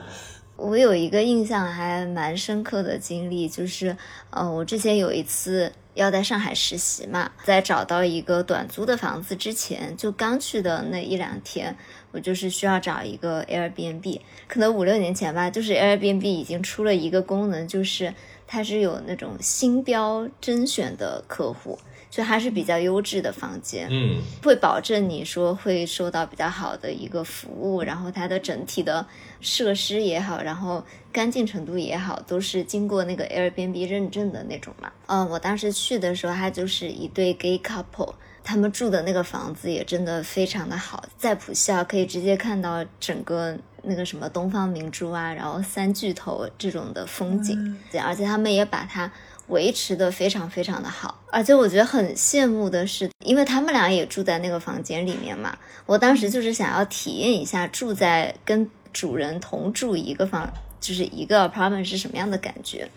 [0.57, 3.95] 我有一个印象还蛮深刻的经历，就是，
[4.31, 11.75] 呃，我之前有一次要在上海实习嘛，在找到一个短租的房子之前，就刚去的那一两天，
[12.13, 18.13] 我就是需要找一个 Airbnb，可能五六年前吧，就是 Airbnb 已经出了一个功能，就是
[18.47, 21.79] 它是有那种星标甄选的客户，
[22.11, 29.07] 就还是比较优质的房间，嗯，会保证你说会收到比较好的一个服务，然后它的整体的
[29.40, 34.90] 设施也好，然后干净程度也好，都是经过那个 Airbnb 认证的那种嘛。
[35.07, 38.14] 嗯，我当时去的时候，它就是一对 gay couple。
[38.49, 49.11] 他们住的那个房子也真的非常的好，在普校可以直接看到整个那个什么东方明珠啊，然后三巨头这种的风景，对，而且他们也把它
[49.49, 55.57] 维持的非常非常的好，而且我觉得很羡慕的是，因为他们俩也住在那个房间里面嘛，
[55.87, 62.89] 我当时就是想要体验一下住在跟主人同住一个房，就是一个 apartment 是什么样的感觉。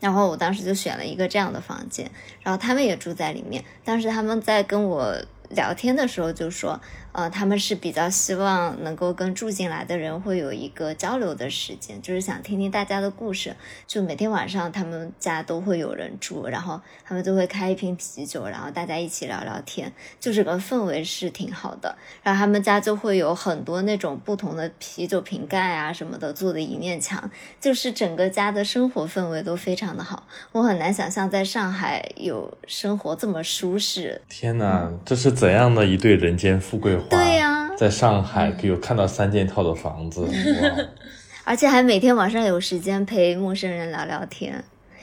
[0.00, 2.10] 然后我当时就选了一个这样的房间，
[2.42, 3.64] 然后他们也住在里面。
[3.84, 5.14] 当时他们在跟我
[5.50, 6.80] 聊天的时候就说，
[7.12, 13.54] 呃，他们是比较希望能够跟住进来的人会有一个交流的时间，就是想听听大家的故事。
[13.86, 21.96] 就每天晚上他们家都会有人住，然后他们就会开一瓶啤酒，然后大家一起聊聊天，就这个氛围是挺好的。
[22.22, 30.26] 然后他们家就会有很多那种不同的啤酒瓶盖啊什么的做的一面墙，就是整个家的生活氛围都非常的好。
[30.52, 34.22] 我很难想象在上海有生活这么舒适。
[34.28, 37.08] 天哪，这是怎样的一对人间富贵花？
[37.10, 40.22] 对呀在上海有看到三件套的房子，
[40.62, 40.86] 哇！
[41.44, 44.62] 而且还每天晚上有时间陪陌生人聊聊天，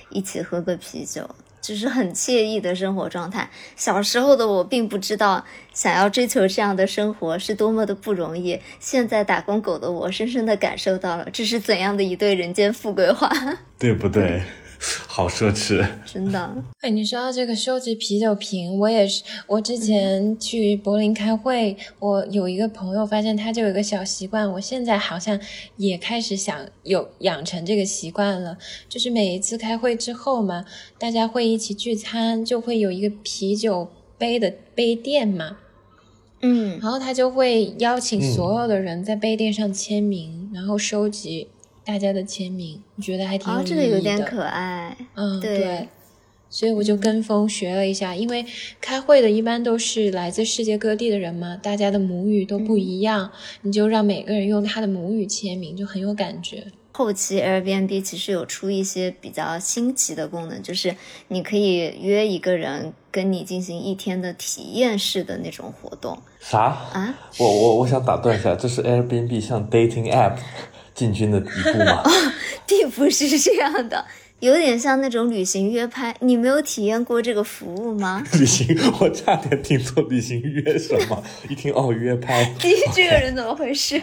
[0.10, 1.30] 一起喝个啤酒，
[1.62, 3.50] 就是很惬意的生活状态。
[3.76, 8.58] 小时候的我并不知道，想要追求这样的生活是多么的不容易。
[8.80, 13.30] 现在打工狗的我，深深的感受到了这是怎样的一对人间富贵花，
[13.78, 14.42] 对不对？
[15.08, 15.86] 好奢侈。
[16.06, 16.56] 真的。
[16.80, 19.24] 哎，你说到这个收集啤酒瓶，我也是。
[19.46, 25.38] 我之前去柏林开会，我有一个朋友发现他就有一个小习惯，我现在好像
[25.76, 28.58] 也开始想有养成这个习惯了。
[28.88, 30.64] 就是每一次开会之后嘛，
[30.98, 35.58] 大家会一起聚餐，就会有一个啤酒杯的杯垫嘛，
[36.42, 41.50] 嗯，然后他就会邀请嗯所有的人在杯垫上签名，然后收集
[41.90, 44.00] 大家的签名，我觉得还挺哦，有这个有。
[44.00, 44.96] 点可爱。
[45.16, 45.90] 嗯，对对，
[46.48, 48.46] 所以我就跟风学了一下，因为
[48.80, 53.32] 开会的一般都是来自世界各地的人嘛，大家的母语都不一样，
[53.64, 56.64] 你就让每个人用他的母语签名，就很有感觉。
[56.92, 60.96] 后期 Airbnb 其实有出一些比较新奇的功能，就是
[61.30, 66.60] 你可以约一个人跟你进行一天的体验式的那种活动啥？
[66.94, 67.16] 啊。
[67.40, 70.38] 我我我想打断一下，这是 Airbnb 像 dating app
[71.00, 72.04] 进军的一步吗？
[72.68, 74.06] 并不是这样的，
[74.42, 76.14] 有点像那种旅行约拍。
[76.20, 78.22] 你没有体验过这个服务吗？
[78.38, 84.02] 旅行，我差点听错旅行约什么， 一听哦约拍，你，这个人怎么回事？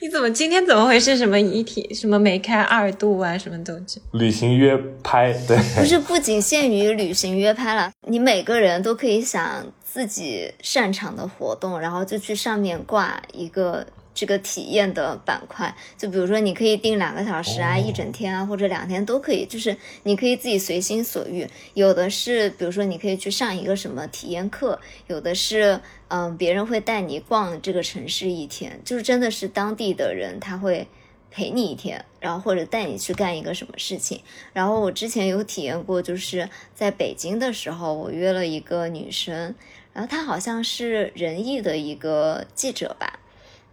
[0.00, 1.16] 你怎么今天怎么回事？
[1.16, 4.02] 什么一体什么梅开二度啊，什么东西。
[4.12, 15.72] 旅行约拍，对，不是，不仅限于旅行约拍了，你每个人都可以想自己擅长的活动，然后就去上面挂一个这个体验的板块。
[15.96, 21.46] 就比如说，你可以定两个小时啊、哦一整天啊，或者两天都可以，就是你可以自己随心所欲。
[21.74, 25.80] 有的是，比如说你可以去上一个什么体验课，有的是。
[26.08, 30.86] 嗯，别人会带你逛这个城市一天，就是真的是当地的人，他会
[31.32, 34.20] 陪你一天，然后或者带你去干一个什么事情。
[34.52, 39.52] 然后我之前有体验过，就是在北京的时候，我约了一个女生，
[39.92, 43.18] 然后她好像是仁义的一个记者吧，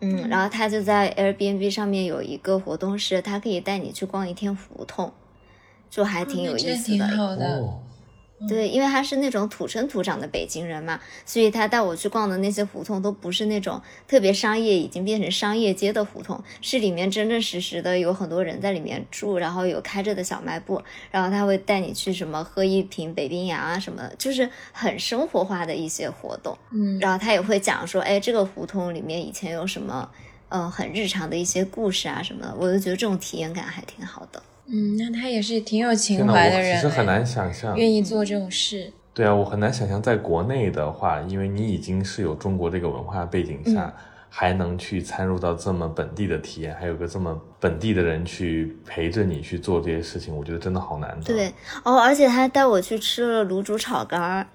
[0.03, 5.13] 嗯，然后他就在 Airbnb 上面有一个活动是，他可以带你去逛一天胡同，
[5.89, 7.07] 就还挺有意思的。
[7.07, 7.59] 好的。
[7.59, 7.79] 哦，
[8.47, 20.81] 对，因为他是那种土生土长的北京人嘛，所以他带我去逛的那些胡同都不是那种特别商业，已经变成商业街的胡同，是里面真真实实的有很多人在里面住，然后有开着的小卖部，
[21.11, 26.57] 然后他会带你去什么喝一瓶北冰洋啊什么的，就是很生活化的一些活动。
[26.71, 30.09] 嗯，然后他也会讲说，哎，这个胡同里面以前有什么，
[30.49, 34.41] 呃，很日常的一些故事啊什么的，我就觉得这种体验感还挺好的。
[34.65, 37.75] 嗯，那他也是挺有情怀的人，其实很难想象。
[37.77, 38.91] 愿意做这种事。
[39.13, 43.93] 对啊，我很难想象在国内的话，因为你已经是有中国这个文化背景下，
[44.29, 51.33] 还能去参入到这么本地的体验，还有个这么本地的人去陪着你去做这些事情，我觉得真的好难得。
[51.33, 51.53] 对，
[51.83, 54.47] 哦，而且他还带我去吃了卤煮炒肝儿。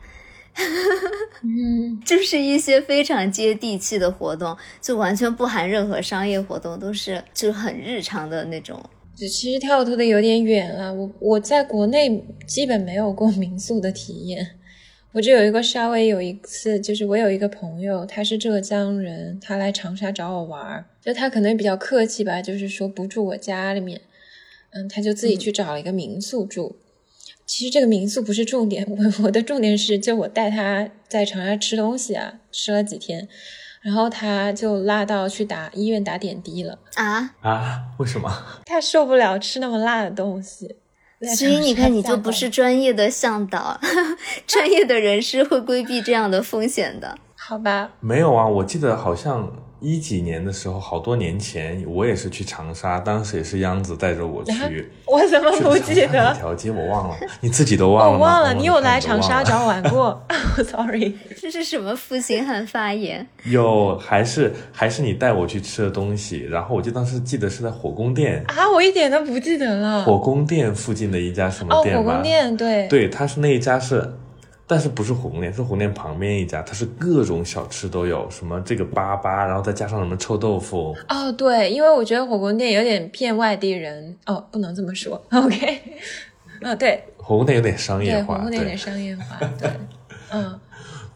[1.44, 8.82] 嗯， 就是一些非常接地气的活动，就完全不含任何商业活动，都是就是很日常的那种。
[9.18, 10.94] 就其实跳脱的有点远了。
[10.94, 14.52] 我我在国内基本没有过民宿的体验，
[15.10, 24.00] 我只有一个稍微有一次，就是我有一个朋友，他是浙江人，他来长沙找我玩儿，就他可能比较客气吧，就是说不住我家里面，
[24.70, 26.76] 嗯，他就自己去找了一个民宿住。
[27.44, 33.26] 其实这个民宿不是重点，我我的重点是，就我带他在长沙吃东西啊，吃了几天，
[33.80, 37.82] 然后他就辣到去打医院打点滴了，啊，啊？
[37.98, 38.30] 为什么？
[38.66, 40.76] 他受不了吃那么辣的东西。
[41.36, 43.80] 所以你看，你就不是专业的向导，
[44.46, 47.18] 专业的人士会规避这样的风险的。
[47.48, 47.88] 好吧？
[48.00, 54.92] 没有啊，我记得好像一几年的时候，好多年前，我也是去长沙，当时也是央子带着我去。
[55.06, 56.34] 我怎么不记得哪得？
[56.34, 58.12] 条街我忘了，你自己都忘了？
[58.12, 60.22] 我忘了，哦你有来长沙找我玩过？
[60.62, 63.26] Sorry，这是什么负心汉发言？
[63.44, 70.04] 有，还是还是你带我去吃的东西，然后我就当时记得是在火宫殿，啊，我一点都不记得了。
[70.04, 72.02] 火宫殿附近的一家什么哦，店吧？
[72.02, 74.12] 火宫殿，对，对，它是那一家是，
[74.68, 85.20] 但是不是火锅店，是火锅店旁边一家，它是各种小吃都有，什么这个粑粑，然后再加上什么臭豆腐，哦，对，因为我觉得火锅店有点骗外地人，哦，不能这么说。
[85.32, 85.80] OK，
[86.60, 87.02] 嗯，对。
[87.16, 89.70] 火锅店有点商业对，火化，宫殿有点商业化，对，
[90.30, 90.60] 嗯，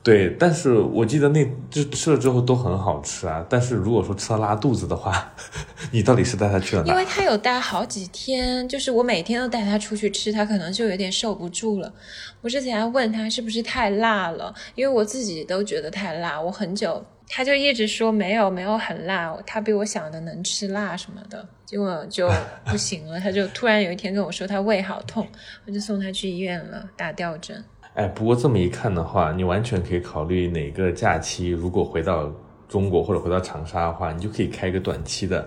[0.04, 5.32] 对，但是我记得那就吃了之后都很好吃啊，但是如果说吃到拉肚子的话，
[5.92, 6.88] 你到底是带他去了哪？
[6.88, 11.92] 因为他有带好几天，就是我每天都带他出去吃，他可能就有点受不住了。
[12.40, 22.28] 我之前还问他是不是太辣了，因为我自己都觉得太辣，我很久他就一直说没有没有很辣，他比我想的能吃辣什么的，结果就
[22.64, 25.24] 不行了，他就突然有一天跟我说他胃好痛，
[25.64, 27.64] 我就送他去医院了，打吊针。
[27.94, 32.32] 哎，不过这么一看的话，你完全可以考虑哪个假期，如果回到
[32.66, 35.46] 中国或者回到长沙的话，你就可以开一个短期的，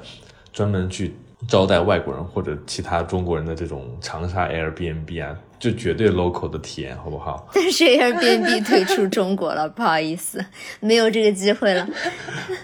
[0.53, 1.15] 专门去
[1.47, 7.49] 招待外国人或者其他中国人的这种长沙 Airbnb 啊，就绝对 local 的体验，好不好？
[7.51, 10.45] 但是 Airbnb 退出中国了，不好意思，
[10.79, 11.87] 没有这个机会了。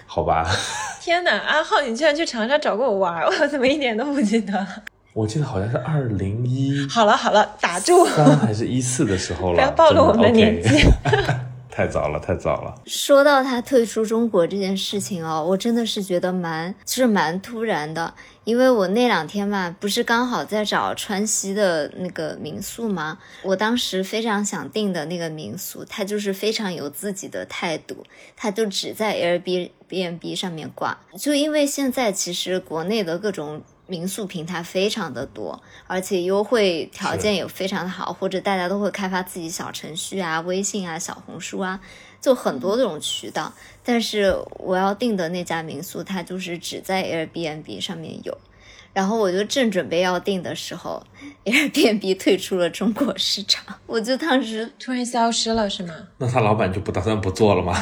[0.06, 0.46] 好吧，
[1.00, 4.68] 天哪，阿浩，你居然去长沙找过我玩，我怎么一点都不记得了？
[5.14, 8.06] 我记得好像是二零一好了好了，打住。
[8.06, 10.68] 三还是一四的时候了，不要暴露我们的年纪
[11.70, 12.74] 太早了，太早了。
[12.84, 18.12] 说到他退出中国这件事情哦，我真的是觉得蛮，就是蛮突然的。
[18.44, 23.16] 因为我那两天嘛，不是刚好在找川西的那个民宿吗？
[23.42, 28.04] 我当时非常想订的那个民宿，他就是非常有自己的态度，
[28.36, 30.98] 他就只在 Airbnb 上面挂。
[31.16, 33.62] 就因为现在其实国内的各种
[33.92, 41.78] 民宿平台非常的多，而且优惠条件也非常的好，或者大家都会开发自己小程序啊、微信啊、小红书啊，
[42.18, 43.52] 就很多这种渠道。
[43.84, 48.38] 但是我要订的那家民宿，它就是只在 Airbnb 上面有。
[48.94, 51.02] 然后我就正准备要订的时候
[51.44, 55.94] ，Airbnb 退出了中国市场，我就当时突然消失了是吗？
[56.16, 57.74] 那他老板就不打算不做了吗？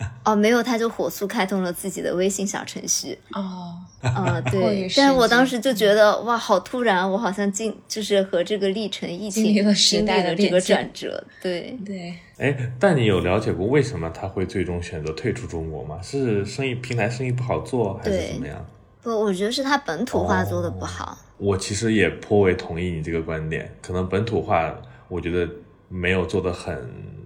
[0.24, 3.18] 哦没有，他就火速开通了自己的微信小程序。
[3.32, 4.92] 哦，嗯，过于对。
[4.96, 11.22] 但是我当时就觉得哇，好突然，我好像进就是和这个历程一起经历了时代的这个转折。
[11.42, 15.98] 对，对，哎，但你有了解过为什么他会最终选择退出中国吗？
[16.02, 18.64] 是生意平台生意不好做，还是怎么样？
[19.02, 21.18] 不，我觉得是他本土化做的哦不好。
[21.38, 24.74] 我其实也颇为同意你这个观点，可能本土化，
[25.08, 25.50] 我觉得
[25.88, 26.76] 没有做的很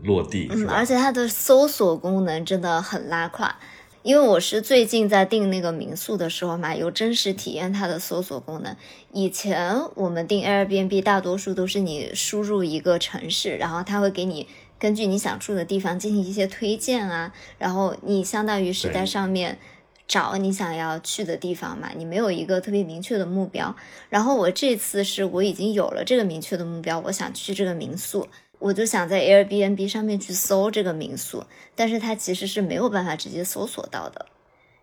[0.04, 3.56] 落地，嗯，而且它的搜索功能真的很拉胯，
[4.02, 8.76] 因为我是最近在订那个民宿的时候嘛，有真实体验它的搜索功能。
[9.12, 14.46] 以前我们订 Airbnb 大多数都是你输入一个城市，然后它会给你
[14.78, 19.58] 根据你想住的地方进行一些推荐啊，然后你相当于是在上面
[20.06, 23.74] 找你想要去的地方嘛，你没有一个特别明确的目标。
[24.10, 28.28] 然后我这次是我已经有了这个明确的目标，我想去这个民宿，
[28.64, 31.44] 我就想在 Airbnb 上面去搜这个民宿，
[31.74, 34.24] 但是它其实是没有办法直接搜索到的，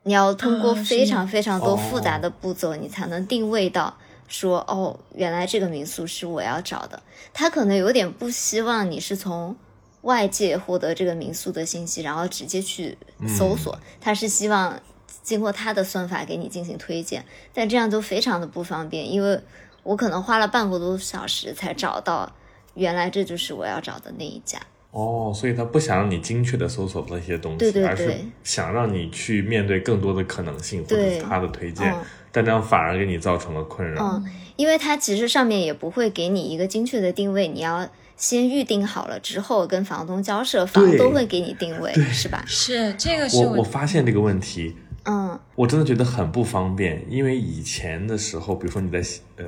[0.03, 7.01] 你要通过非常非常多哦复杂的步骤，你才能定位到说哦，原来这个民宿是我要找的。
[7.33, 9.55] 他可能有点不希望你是从
[10.01, 12.95] 外界获得这个民宿的信息，然后直接去
[13.27, 14.79] 搜索，他是希望
[15.23, 19.41] 经过他的算法给你进行推荐，但这样就非常的不方便，因为
[19.81, 22.31] 我可能花了半个多小时才找到，
[22.75, 24.59] 原来这就是我要找的那一家。
[24.91, 28.13] 哦，所以他不想让你精确的搜索那些东西，对对而是
[28.43, 31.99] 想让你去面对更多的可能性，或者对是他的推荐，嗯
[32.33, 34.01] 但这样反而给你造成了困扰。
[34.05, 42.43] 嗯，因为他其实上面也不会给你一个精确的定位，你要先预定好了之后跟房东交涉，房对东会给你定位，是吧？
[42.47, 49.01] 是这个是我我发现这个问题，嗯我真的觉得很不方便，因为以前的时候，比如说你在
[49.35, 49.45] 呃，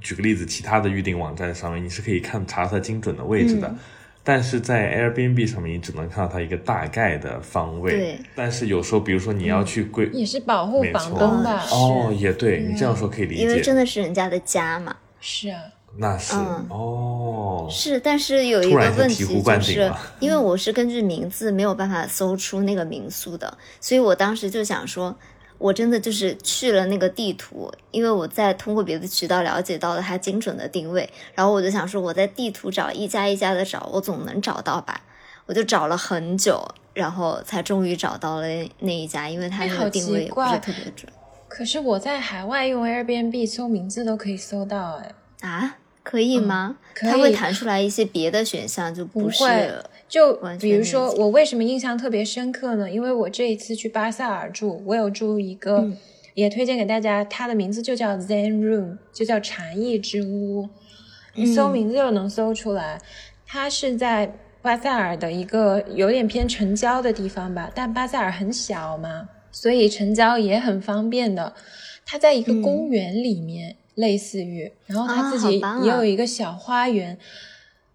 [0.00, 3.78] 举个例子，其他的预订网站上面，你是可以看查它精准的位置的，嗯
[4.24, 7.92] 但是在 Airbnb 上面，你只能看到它一个大概的方位。
[7.92, 8.20] 对。
[8.34, 11.64] 但是有时候，比如说你要去贵，你是保护房东吧？
[11.70, 13.74] 哦，也对你这样说可以理解因为真。
[13.74, 14.94] 的是人家的家嘛。
[15.18, 15.58] 是啊，
[15.96, 25.16] 那是、嗯哦，是，但是有一个问题醍醐灌就是顶了，因为 我是根据名字没有办法搜出那个民宿的，所以我当时就想说，
[25.58, 35.02] 我真的就是去了那个地图，因为我在通过别的渠道了解到了它精准的定位，然后我就想说，我在地图找一家一家的找，我总能找到吧？
[35.46, 36.62] 我就找了很久，
[36.94, 38.46] 然后才终于找到了
[38.78, 41.12] 那一家，因为它那个定位也不是特别准
[41.48, 45.00] 可是我在海外用 Airbnb 搜名字都可以搜到，
[45.40, 45.76] 哎，啊。
[46.08, 46.76] 可以吗？
[46.78, 49.70] 嗯可它会弹出来一些别的选项，就不是会
[50.08, 52.90] 就完全比如说我为什么印象特别深刻呢？
[52.90, 55.96] 因为我这一次去巴塞尔住，我有住一个，嗯
[56.34, 60.68] 也推荐给大家，它的名字就叫 Zen Room，就叫禅意之屋。
[61.34, 63.00] 你搜嗯名字就能搜出来，
[63.46, 71.54] 它是在巴塞尔的一个有点偏城郊的地方吧，但巴塞尔很小嘛，所以城郊也很方便的。
[72.04, 77.18] 它在一个嗯公园里面，类似于，然后它啊自己也有一个小花园。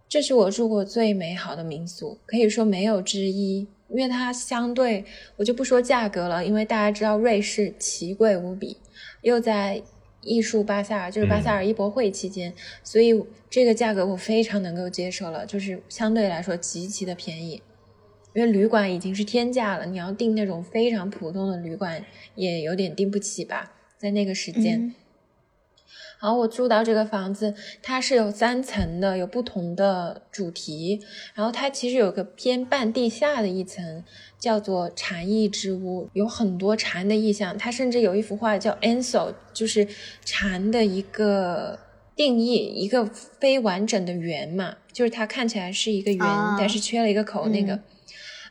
[0.09, 3.67] 这是我住过最美好的民宿，可以说没有之一。
[3.89, 5.05] 因为它相对，
[5.37, 8.77] 我就不说价格了，因为大家知道瑞士奇贵无比，
[9.21, 9.81] 又在
[10.21, 12.51] 艺术巴塞尔，就是巴塞尔艺博会期间，
[12.83, 17.61] 所以这个价格我非常能够接受了，就是相对来说极其的便宜。
[18.33, 24.79] 因为旅馆已经是天价了，你要订那种非常普通的旅馆也有点订不起吧，在那个时间。
[24.79, 24.95] 嗯
[26.23, 31.01] 然后我住到这个房子，它是有三层的，有不同的主题。
[31.33, 34.01] 然后它其实有个偏半地下的一层，
[34.39, 37.57] 叫做禅意之屋，有很多禅的意象。
[37.57, 39.85] 它甚至有一幅画叫 Ansel，就是
[40.23, 41.77] 禅的一个
[42.15, 47.73] 定义，一个非完整的圆嘛，就是它看起来是一个圆，啊但是缺了一个口那个。
[47.75, 47.83] 嗯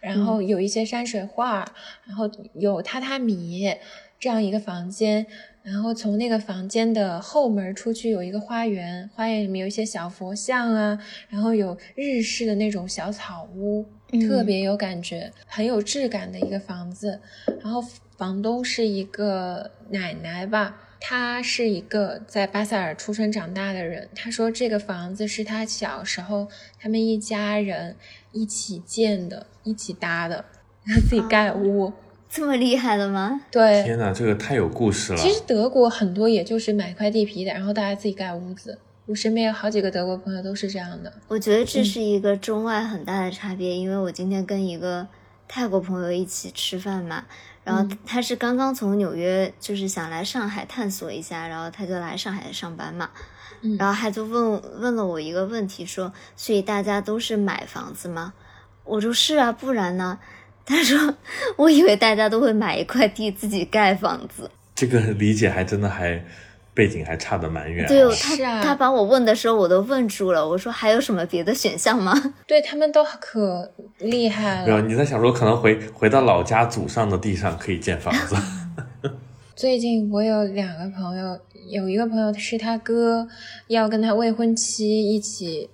[0.03, 1.65] 然后有一些山水画，
[2.09, 3.73] 然后有榻榻米
[4.19, 5.25] 这样一个房间，
[5.63, 10.99] 然后从那个房间的后门出去有一个花园，花园里面有一些小佛像啊，
[11.29, 17.21] 然后有日式的那种小草屋，嗯特别有感觉，很有质感的一个房子。
[17.63, 17.81] 然后
[18.17, 20.81] 房东是一个奶奶吧。
[21.05, 24.09] 她是一个在巴塞尔出生长大的人。
[24.15, 26.47] 她说这个房子是她小时候
[26.79, 27.97] 他们一家人
[28.31, 30.45] 一起建的，一起搭的，
[31.09, 31.93] 自己盖屋。
[32.33, 33.43] 这么厉害的吗？
[33.51, 35.19] 对，天哪，这个太有故事了。
[35.19, 38.79] 其实德国很多也就是买块地皮的，然后大家自己盖屋子。
[39.05, 41.13] 我身边有好几个德国朋友都是这样的。
[41.29, 45.07] 我觉得这嗯是一个中外很大的差别，因为我今天跟一个
[45.47, 47.23] 泰国朋友一起吃饭嘛，
[47.65, 53.11] 然后嗯他是刚刚从纽约，就是想来上海探索一下，然后他就来上海上班嘛，
[53.61, 58.33] 嗯然后他就问问了我一个问题，说，所以大家都是买房子吗？
[58.85, 60.19] 我说是啊，不然呢？
[60.65, 61.15] 他说，
[61.57, 64.51] 我以为大家都会买一块地自己盖房子。
[64.75, 66.23] 这个理解还真的还
[66.75, 67.89] 背景还差得蛮远、啊。
[67.89, 70.47] 对，他、是啊他把我问的时候，我都问住了。
[70.49, 72.15] 我说还有什么别的选项吗？
[72.47, 74.83] 对他们都可厉害没有，了。
[74.83, 78.37] 你在想说可能回回到老家祖上的地上可以建房子。
[79.55, 81.39] 最近我有两个朋友，
[81.69, 83.29] 有一个朋友是他哥
[83.69, 85.69] 要跟他未婚妻一起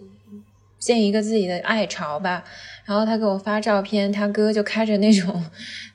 [0.78, 2.42] 建一个自己的爱巢吧，
[2.88, 5.44] 然后他给我发照片，他哥就开着那种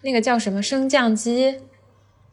[0.04, 1.46] 那个叫什么升降机，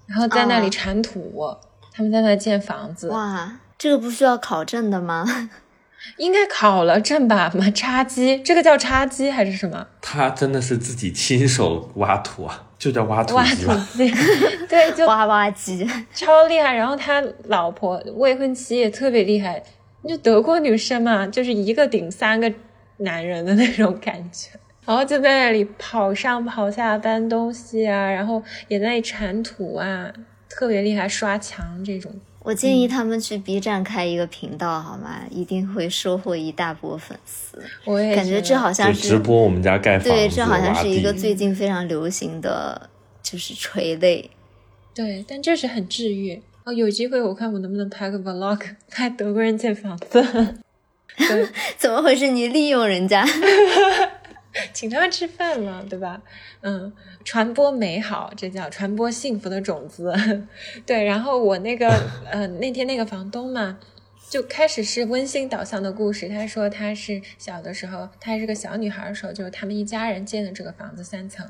[0.06, 1.56] 然后在那里哦铲土，
[1.90, 5.24] 他们在那建房子，哇，这个不需要考证的吗？
[6.18, 7.48] 应该考了证吧？
[7.50, 8.38] 什么插机？
[8.42, 9.86] 这个叫插机还是什么？
[10.02, 13.38] 他真的是自己亲手挖土啊，就叫挖土。
[13.44, 13.64] 机？
[14.68, 16.74] 对，就挖挖机， 超厉害。
[16.74, 19.62] 然后他老婆未婚妻也特别厉害，
[20.06, 22.52] 就德国女生嘛，就是一个顶三个
[23.00, 24.50] 男人的那种感觉。
[24.86, 30.10] 然后就在那里跑上跑下搬东西啊，然后也在那里铲土啊，
[30.48, 32.10] 特别厉害，刷墙这种。
[32.42, 35.20] 我建议他们去 B 站开一个频道，好吗？
[35.30, 37.62] 一定会收获一大波粉丝。
[37.84, 42.88] 我也感觉这好像是直播我们家盖房子，对，这好像是一个最近非常流行的，
[43.22, 44.30] 就是垂泪。
[44.94, 46.42] 对，但这是很治愈。
[46.64, 50.22] 哦，有机会我看我能不能拍个 vlog，拍德国人建房子，对，
[51.78, 52.28] 怎么回事？
[52.28, 53.24] 你利用人家？
[54.72, 56.20] 请他们吃饭嘛，对吧？
[56.62, 56.92] 嗯，
[57.24, 60.12] 传播美好，这叫传播幸福的种子。
[60.84, 61.88] 对，然后我那个
[62.30, 63.78] 呃那天那个房东嘛，
[64.28, 66.28] 就开始是温馨导向的故事。
[66.28, 71.46] 他说他是小的时候，她还是个小女孩的时候，就是他们一家人建的这个房子三层。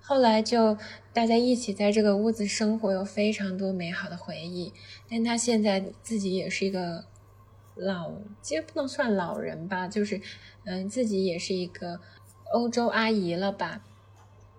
[0.00, 0.76] 后来就
[1.12, 4.72] 大家一起在这个屋子生活，有非常多美好的回忆。
[5.08, 7.04] 但他现在自己也是一个
[7.80, 8.12] 老，
[8.42, 10.20] 其实不能算老人吧，就是
[10.64, 12.00] 嗯、自己也是一个
[12.52, 13.82] 欧洲阿姨了吧。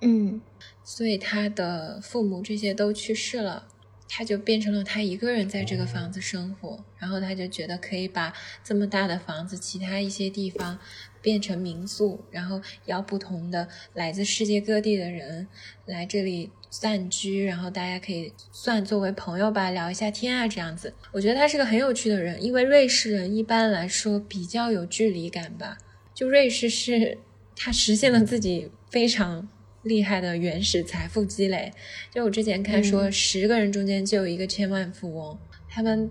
[0.01, 0.41] 嗯，
[0.83, 3.67] 所以他的父母这些都去世了，
[4.09, 10.79] 他就变成了他一个人在这个房子生活，然后他就觉得可以把这么大的房子，其他一些地方
[11.21, 15.47] 变成民宿，然后邀不同的来自世界各地的人
[15.85, 20.93] 来这里暂居，然后大家可以算作为朋友吧，聊一下天啊这样子。
[21.11, 25.77] 我觉得他是个很有趣的人，因为瑞士人一般来说比较有距离感吧，
[26.13, 27.17] 就瑞士是
[27.57, 29.49] 他实现了自己非常
[29.83, 31.69] 厉害的原始财富积累。
[32.09, 35.37] 就我之前看说，十个人中间就有一个千万富翁，
[35.69, 36.09] 他们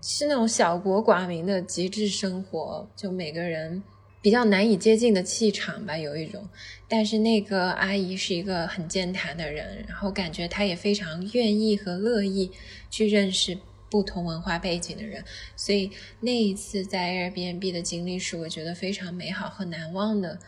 [0.00, 3.82] 是那种小国寡民的极致生活，就每个人
[4.28, 6.46] 比较难以接近的气场吧，有一种。
[6.86, 12.50] 但是那个阿姨是一个很健谈的人，然后感觉她也非常愿意和乐意
[12.90, 13.56] 去认识
[13.90, 15.24] 不同文化背景的人，
[15.56, 20.38] 所以那一次在 Airbnb 的经历是我觉得非常美好和难忘的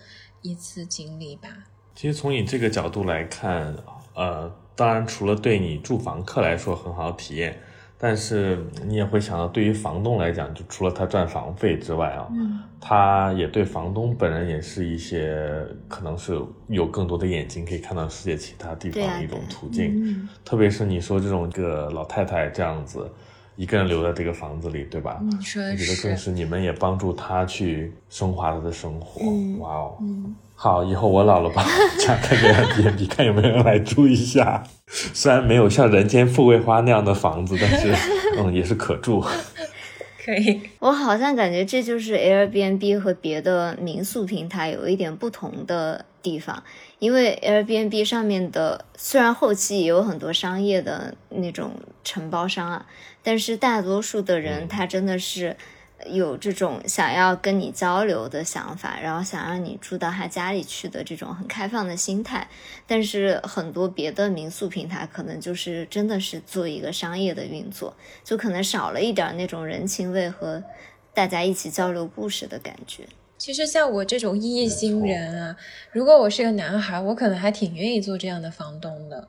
[0.43, 1.49] 一次经历吧。
[1.95, 3.75] 其实从你这个角度来看，
[4.15, 7.59] 呃，当然除了对你住房客来说很好体验，
[8.03, 19.93] 但是你也会想到，对于房东来讲，就除了他赚房费之外啊，嗯，他也对房东本人也是一些可能是有更多的眼睛可以看到世界其他地方的一种途径。
[20.03, 23.07] 嗯特别是你说这种一个老太太这样子，
[23.57, 25.21] 一个人留在这个房子里，对吧？
[25.23, 29.21] 你说的我觉得更是，你们也帮助他去升华他的生活。
[29.27, 31.65] 嗯哇哦，嗯，好，以后我老了吧，
[31.99, 34.63] 想开个 Airbnb，看有没有人来住一下。
[34.87, 37.91] 虽然没有像人间富贵花那样的房子，但是
[38.37, 39.25] 嗯，也是可住。
[40.23, 46.63] 可以，我好像感觉这就是 Airbnb 和别的民宿平台有一点不同的地方，
[46.99, 51.71] 因为 Airbnb 上面的虽然后期也有很多商业的那种
[52.05, 52.85] 承包商啊，
[53.23, 55.57] 但是大多数的人嗯他真的是
[56.07, 62.49] 有这种想要跟你交流的想法，然后想让你住到他家里去的这种很开放的心态。
[62.87, 70.63] 但是很多别的民宿平台可能就是真的是做一个商业的运作，就可能少了一点那种人情味和
[71.13, 73.05] 大家一起交流故事的感觉。
[73.39, 75.57] 其实像我这种异性人啊，
[75.93, 79.29] 如果我是个男孩，我可能还挺愿意做这样的房东的。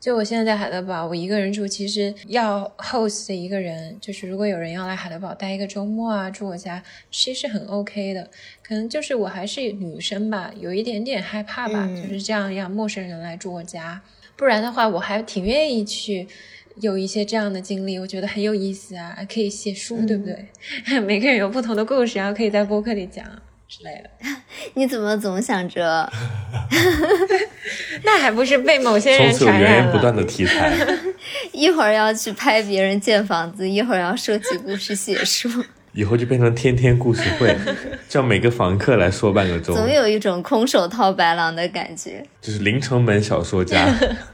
[0.00, 8.30] 就我现在在海德堡，我一个人住，其实要 host 一个人，就是如果有人要来海德堡待一个周末啊，住我家，其实很 OK 的。
[8.62, 14.00] 可能就是我还是女生吧，有一点点害怕吧，嗯就是这样让陌生人来住我家。
[14.36, 16.28] 不然的话，我还挺愿意去
[16.80, 20.48] 有一些这样的经历，我觉得很有意思啊，还可以写书，对不对？
[21.00, 23.26] 每个人有不同的故事，然后可以在播客里讲
[23.68, 24.10] 之类的。
[24.74, 26.10] 你怎么总想着
[28.02, 30.14] 那还不是被某些从此有人传染源源不断？
[30.14, 30.72] 的题材。
[31.52, 35.48] 一会儿要去拍别人建房子，一会儿要收集故事写书，
[35.92, 37.54] 以后就变成天天故事会，
[38.08, 42.24] 叫每个房客来说半个钟，总有一种空手套白狼的感觉。
[42.40, 43.84] 就是零成本小说家。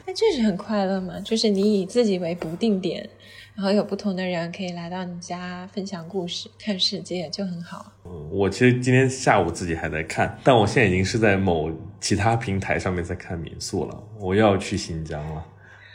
[0.07, 3.09] 那确实很快乐嘛，就是你以自己为不定点，
[3.55, 7.92] 然后有不同的人可以来到你家分享故事、看世界，就很好。
[8.05, 14.02] 嗯我其实今天下午自己还在看，但我现在已经是在某其他平台上面在看民宿了。
[14.18, 15.44] 我又要去新疆了。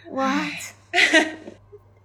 [0.10, 0.53] What？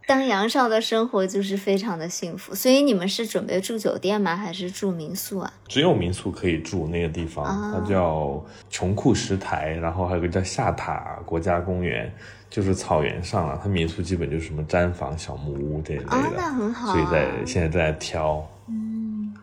[0.07, 2.55] 当杨少的生活就是非常的幸福。
[2.55, 4.37] 所以你们是准备住酒店吗？
[4.37, 5.51] 还是住民宿啊？
[5.69, 12.13] 只有民宿可以住那个地方，啊它叫琼库什台，然后还有个叫下塔国家公园，
[12.55, 13.59] 就是草原上了。
[13.61, 16.95] 它民宿基本就是什么毡房、小木屋这一类的，啊，那很好、啊。
[16.95, 18.49] 所以在现在在挑。
[18.69, 19.35] 嗯，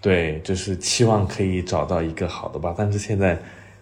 [0.00, 3.38] 对，就是期望可以找到一个好的吧，但是现在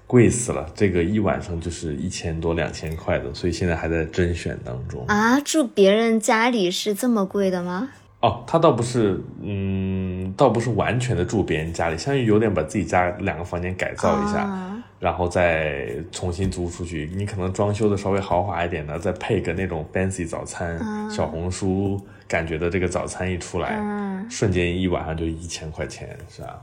[0.08, 5.06] 贵死了，这个一晚上就是一千多、两千块的，所以现在还在甄选当中。
[5.06, 7.88] 啊，住别人家里是这么贵的吗？
[8.20, 14.71] 哦，他倒不是，嗯，倒不是完全的住别人家里，相当于有点把自己家两个房间改造一下，啊
[15.02, 17.10] 然后再重新租出去。
[17.16, 20.78] 你可能装修的稍微豪华一点的，再配个那种 fancy 早餐，
[21.10, 26.62] 小红书感觉的这个早餐一出来，嗯瞬间一晚上就一千块钱，是吧？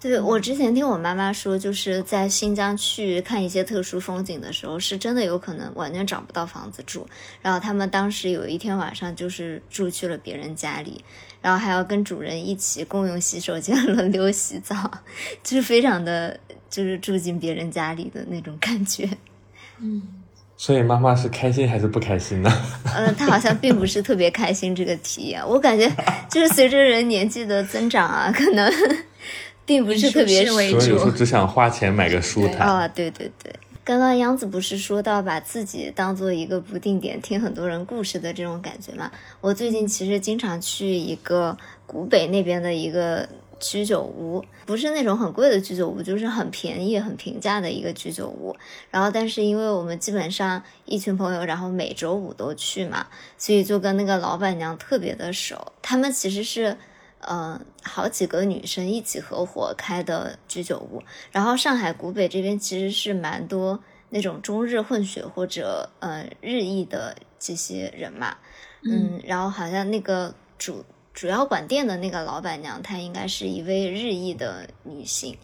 [0.00, 7.06] 对，我之前听我妈妈说，就是在新疆去看一些特殊风景的时候，是真的有可能完全找不到房子住。
[7.42, 11.04] 然后他们当时有一天晚上就是住去了别人家里，
[11.42, 14.74] 然后还要跟主人一起共用洗手间， 轮流洗澡，
[15.42, 16.38] 就是非常的
[16.70, 19.08] 就是住进别人家里的那种感觉。
[19.80, 20.02] 嗯
[20.56, 22.52] 所以妈妈是开心还是不开心呢？
[22.94, 25.90] 嗯，她好像并不是特别开心这个体验，我感觉
[26.28, 28.70] 就是随着人年纪的增长啊，可能
[29.64, 31.10] 并不是特别为所以有时候。
[31.10, 32.58] 只想花钱买个舒坦。
[32.58, 33.50] 啊，对对对。
[33.82, 39.10] 刚刚杨子不是说到把自己当做一个不定点，听很多人故事的这种感觉嘛？
[39.40, 41.56] 我最近其实经常去一个
[41.86, 43.26] 古北那边的一个
[43.60, 48.56] 居酒屋，不是那种很贵的居酒屋，就是很便宜、很平价的一个居酒屋。
[48.90, 53.06] 然后，但是因为我们基本上一群朋友，然后每周五都去嘛，
[53.38, 55.72] 所以就跟那个老板娘特别的熟。
[55.80, 56.76] 他们其实是。
[57.22, 68.38] 呃，好几个女生一起合伙开的居酒屋，然后上海古北这边其实是蛮多那种中日混血或者呃日裔的这些人嘛，
[68.84, 70.82] 嗯，然后好像那个主
[71.12, 75.36] 主要管店的那个老板娘，她应该是一位日裔的女性，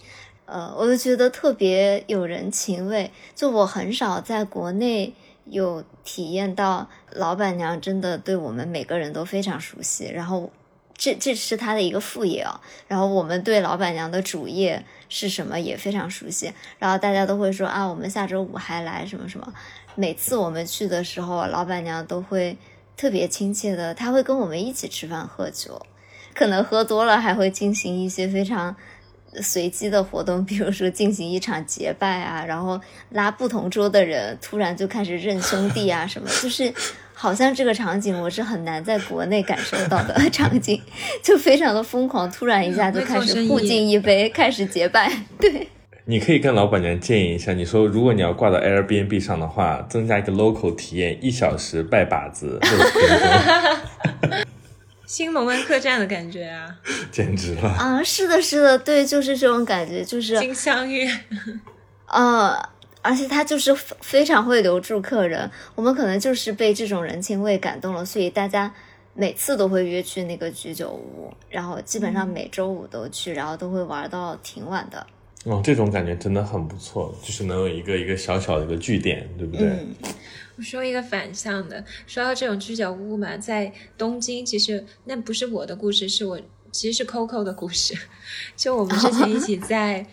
[0.45, 5.15] 呃，我就觉得特别有人情味，就我很少在国内
[5.45, 10.51] 有体验到老板娘真的对我们每个人都非常熟悉，然后。
[10.99, 12.59] 这这是她的一个副业啊，
[12.89, 19.53] 然后我们对老板娘的主业是什么也非常熟悉，然后大家都会说啊，我们下周五还来什么什么。
[19.95, 22.57] 每次我们去的时候，老板娘都会
[22.97, 25.85] 特别亲切的，他会跟我们一起吃饭喝酒，
[26.35, 28.75] 可能喝多了还会进行一些非常
[29.43, 32.81] 随机的活动， 比如说进行一场结拜啊，然后
[33.11, 36.73] 拉不同桌的人突然就开始认兄弟啊什么，就是。
[37.19, 40.79] 好像这个场景我是很难在国内感受到的 场景，
[41.25, 45.11] 就非常的疯狂，突然一下就开始互敬一杯，开始结拜。
[45.41, 45.67] 对，
[46.09, 54.39] 你可以跟老板娘建议一下，你说如果你要挂到 Airbnb 上的话，增加一个 local 体验，一小时拜把子，六十分钟，
[55.05, 56.77] 新龙门客栈的感觉啊，
[57.11, 57.69] 简直了！
[57.71, 61.11] 啊，是的，是的，对，就是这种感觉，就是金镶玉，
[62.07, 62.57] 呃，
[63.03, 68.73] 而且他就是非常会留住客人，我们可能就是被这种人情味感动了，所以大家
[69.13, 75.05] 每次都会约去那个居酒屋，然后基本上每周五都去，然后都会玩到挺晚的。
[75.47, 79.69] 哦，这种感觉真的很不错，就是能有一个一个小小的一个据点，对不对？
[79.69, 79.95] 嗯，
[80.57, 86.41] 我说一个反向的，说到这种居酒屋嘛，在东京，其实那不是我的故事，是我
[86.73, 87.95] 其实是 Coco 的故事。
[88.57, 90.05] 就我们之前一起在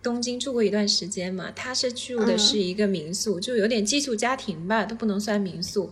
[0.00, 5.90] 东京住过一段时间嘛，他是住的是一个民宿，就有点寄宿家庭吧，都不能算民宿。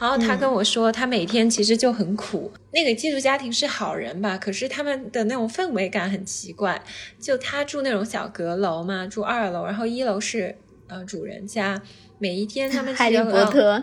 [0.00, 2.50] 然后他跟我说，他每天其实就很苦。
[2.72, 6.82] 那个寄宿家庭是好人吧，可是他们的那种氛围感很奇怪。
[7.20, 10.56] 就他住那种小阁楼嘛，住二楼，然后一楼是
[10.88, 11.80] 呃主人家。
[12.18, 13.82] 每一天他们哈利波特，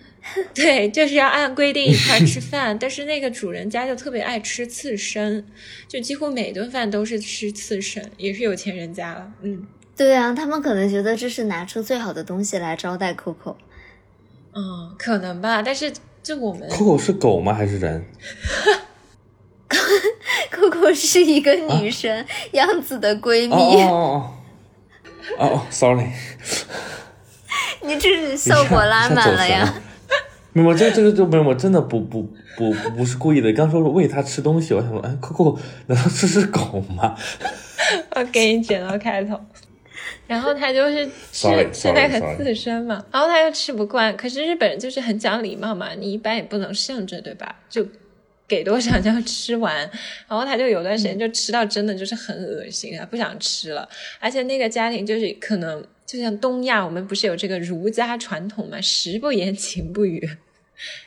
[0.54, 5.46] 对，就是要按规定一块吃饭，但是那个主人家就特别爱吃刺身，
[5.86, 9.32] 就几乎每顿饭都是吃刺身，也是有钱人家了。
[9.42, 9.66] 嗯
[9.96, 13.56] 对啊，他们可能觉得这是拿出最好的东西来招待 Coco。
[14.58, 17.54] 嗯，可能吧，但是就我们 Coco 是狗吗？
[17.54, 18.04] 还是人？
[20.50, 23.54] Coco 是一个女生，样子的闺蜜。
[23.54, 24.34] 哦哦
[25.38, 26.08] 哦哦，sorry，
[27.82, 29.72] 你这是效果拉满了呀！
[30.52, 32.22] 没有，这这个就没有，我真的不不
[32.56, 33.52] 不不是故意的。
[33.52, 35.56] 刚说是喂它吃东西，我想说，哎，Coco
[35.86, 37.14] 难道这是狗吗？
[38.16, 39.38] 我给你剪到开头。
[40.26, 44.16] 然后他就是吃吃那个.刺身嘛，然后他又吃不惯。
[44.16, 47.56] 可是日本人就是很讲礼貌嘛，你一般也不能剩着，对吧？
[47.68, 47.86] 就
[48.46, 49.78] 给多少就要吃完。
[50.26, 53.88] 然后他就有段时间就吃到真的就是很恶心啊，不想吃了。
[54.20, 60.28] 而且那个家庭就是可能就像东亚，我们不是有这个儒家传统嘛，食不言，寝不语。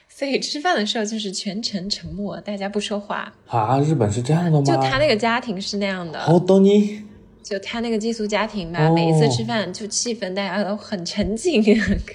[0.08, 3.34] 所以吃饭的时候就是全程沉默，大家不说话。
[3.47, 4.62] 啊，日本是这样的吗？
[4.64, 7.04] 就他那个家庭是那样的，好多你
[7.44, 11.64] 就他那个寄宿家庭吧，哦每一次吃饭就气氛大家都很沉静，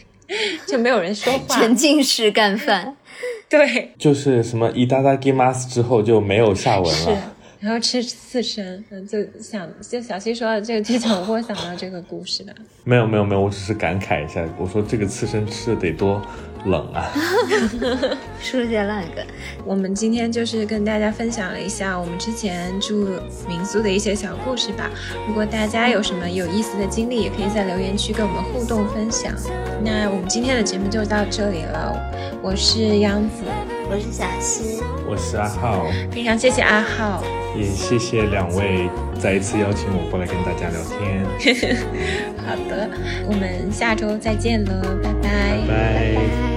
[0.66, 1.60] 就没有人说话。
[1.60, 2.96] 沉浸式干饭，
[3.48, 7.32] 对，就是什么一哒哒 g i m a s 之后就没有下文了。。
[7.66, 12.54] 然后吃刺身，嗯，就想就小西说的这个剧情，我想到这个故事的。
[12.84, 16.22] 没有没有没有，我只是感慨一下，我说这个刺身吃的得多
[16.64, 17.10] 冷啊！
[18.40, 19.26] 说些烂梗。
[19.64, 23.08] 我们今天就是跟大家分享了一下我们之前住
[23.48, 24.88] 民宿的一些小故事吧。
[25.26, 29.34] 如果大家有什么有意思的经历，也可以在留言区跟我们互动分享。
[29.84, 31.92] 那我们今天的节目就到这里了，
[32.40, 33.42] 我是央子，
[33.88, 37.22] 我是小溪，我是阿浩，非常谢谢阿浩，
[37.56, 41.24] 也谢谢两位再一次邀请我过来跟大家聊天，
[42.44, 42.90] 好的，
[43.28, 45.28] 我们下周再见了，拜拜。
[45.68, 46.55] 拜拜。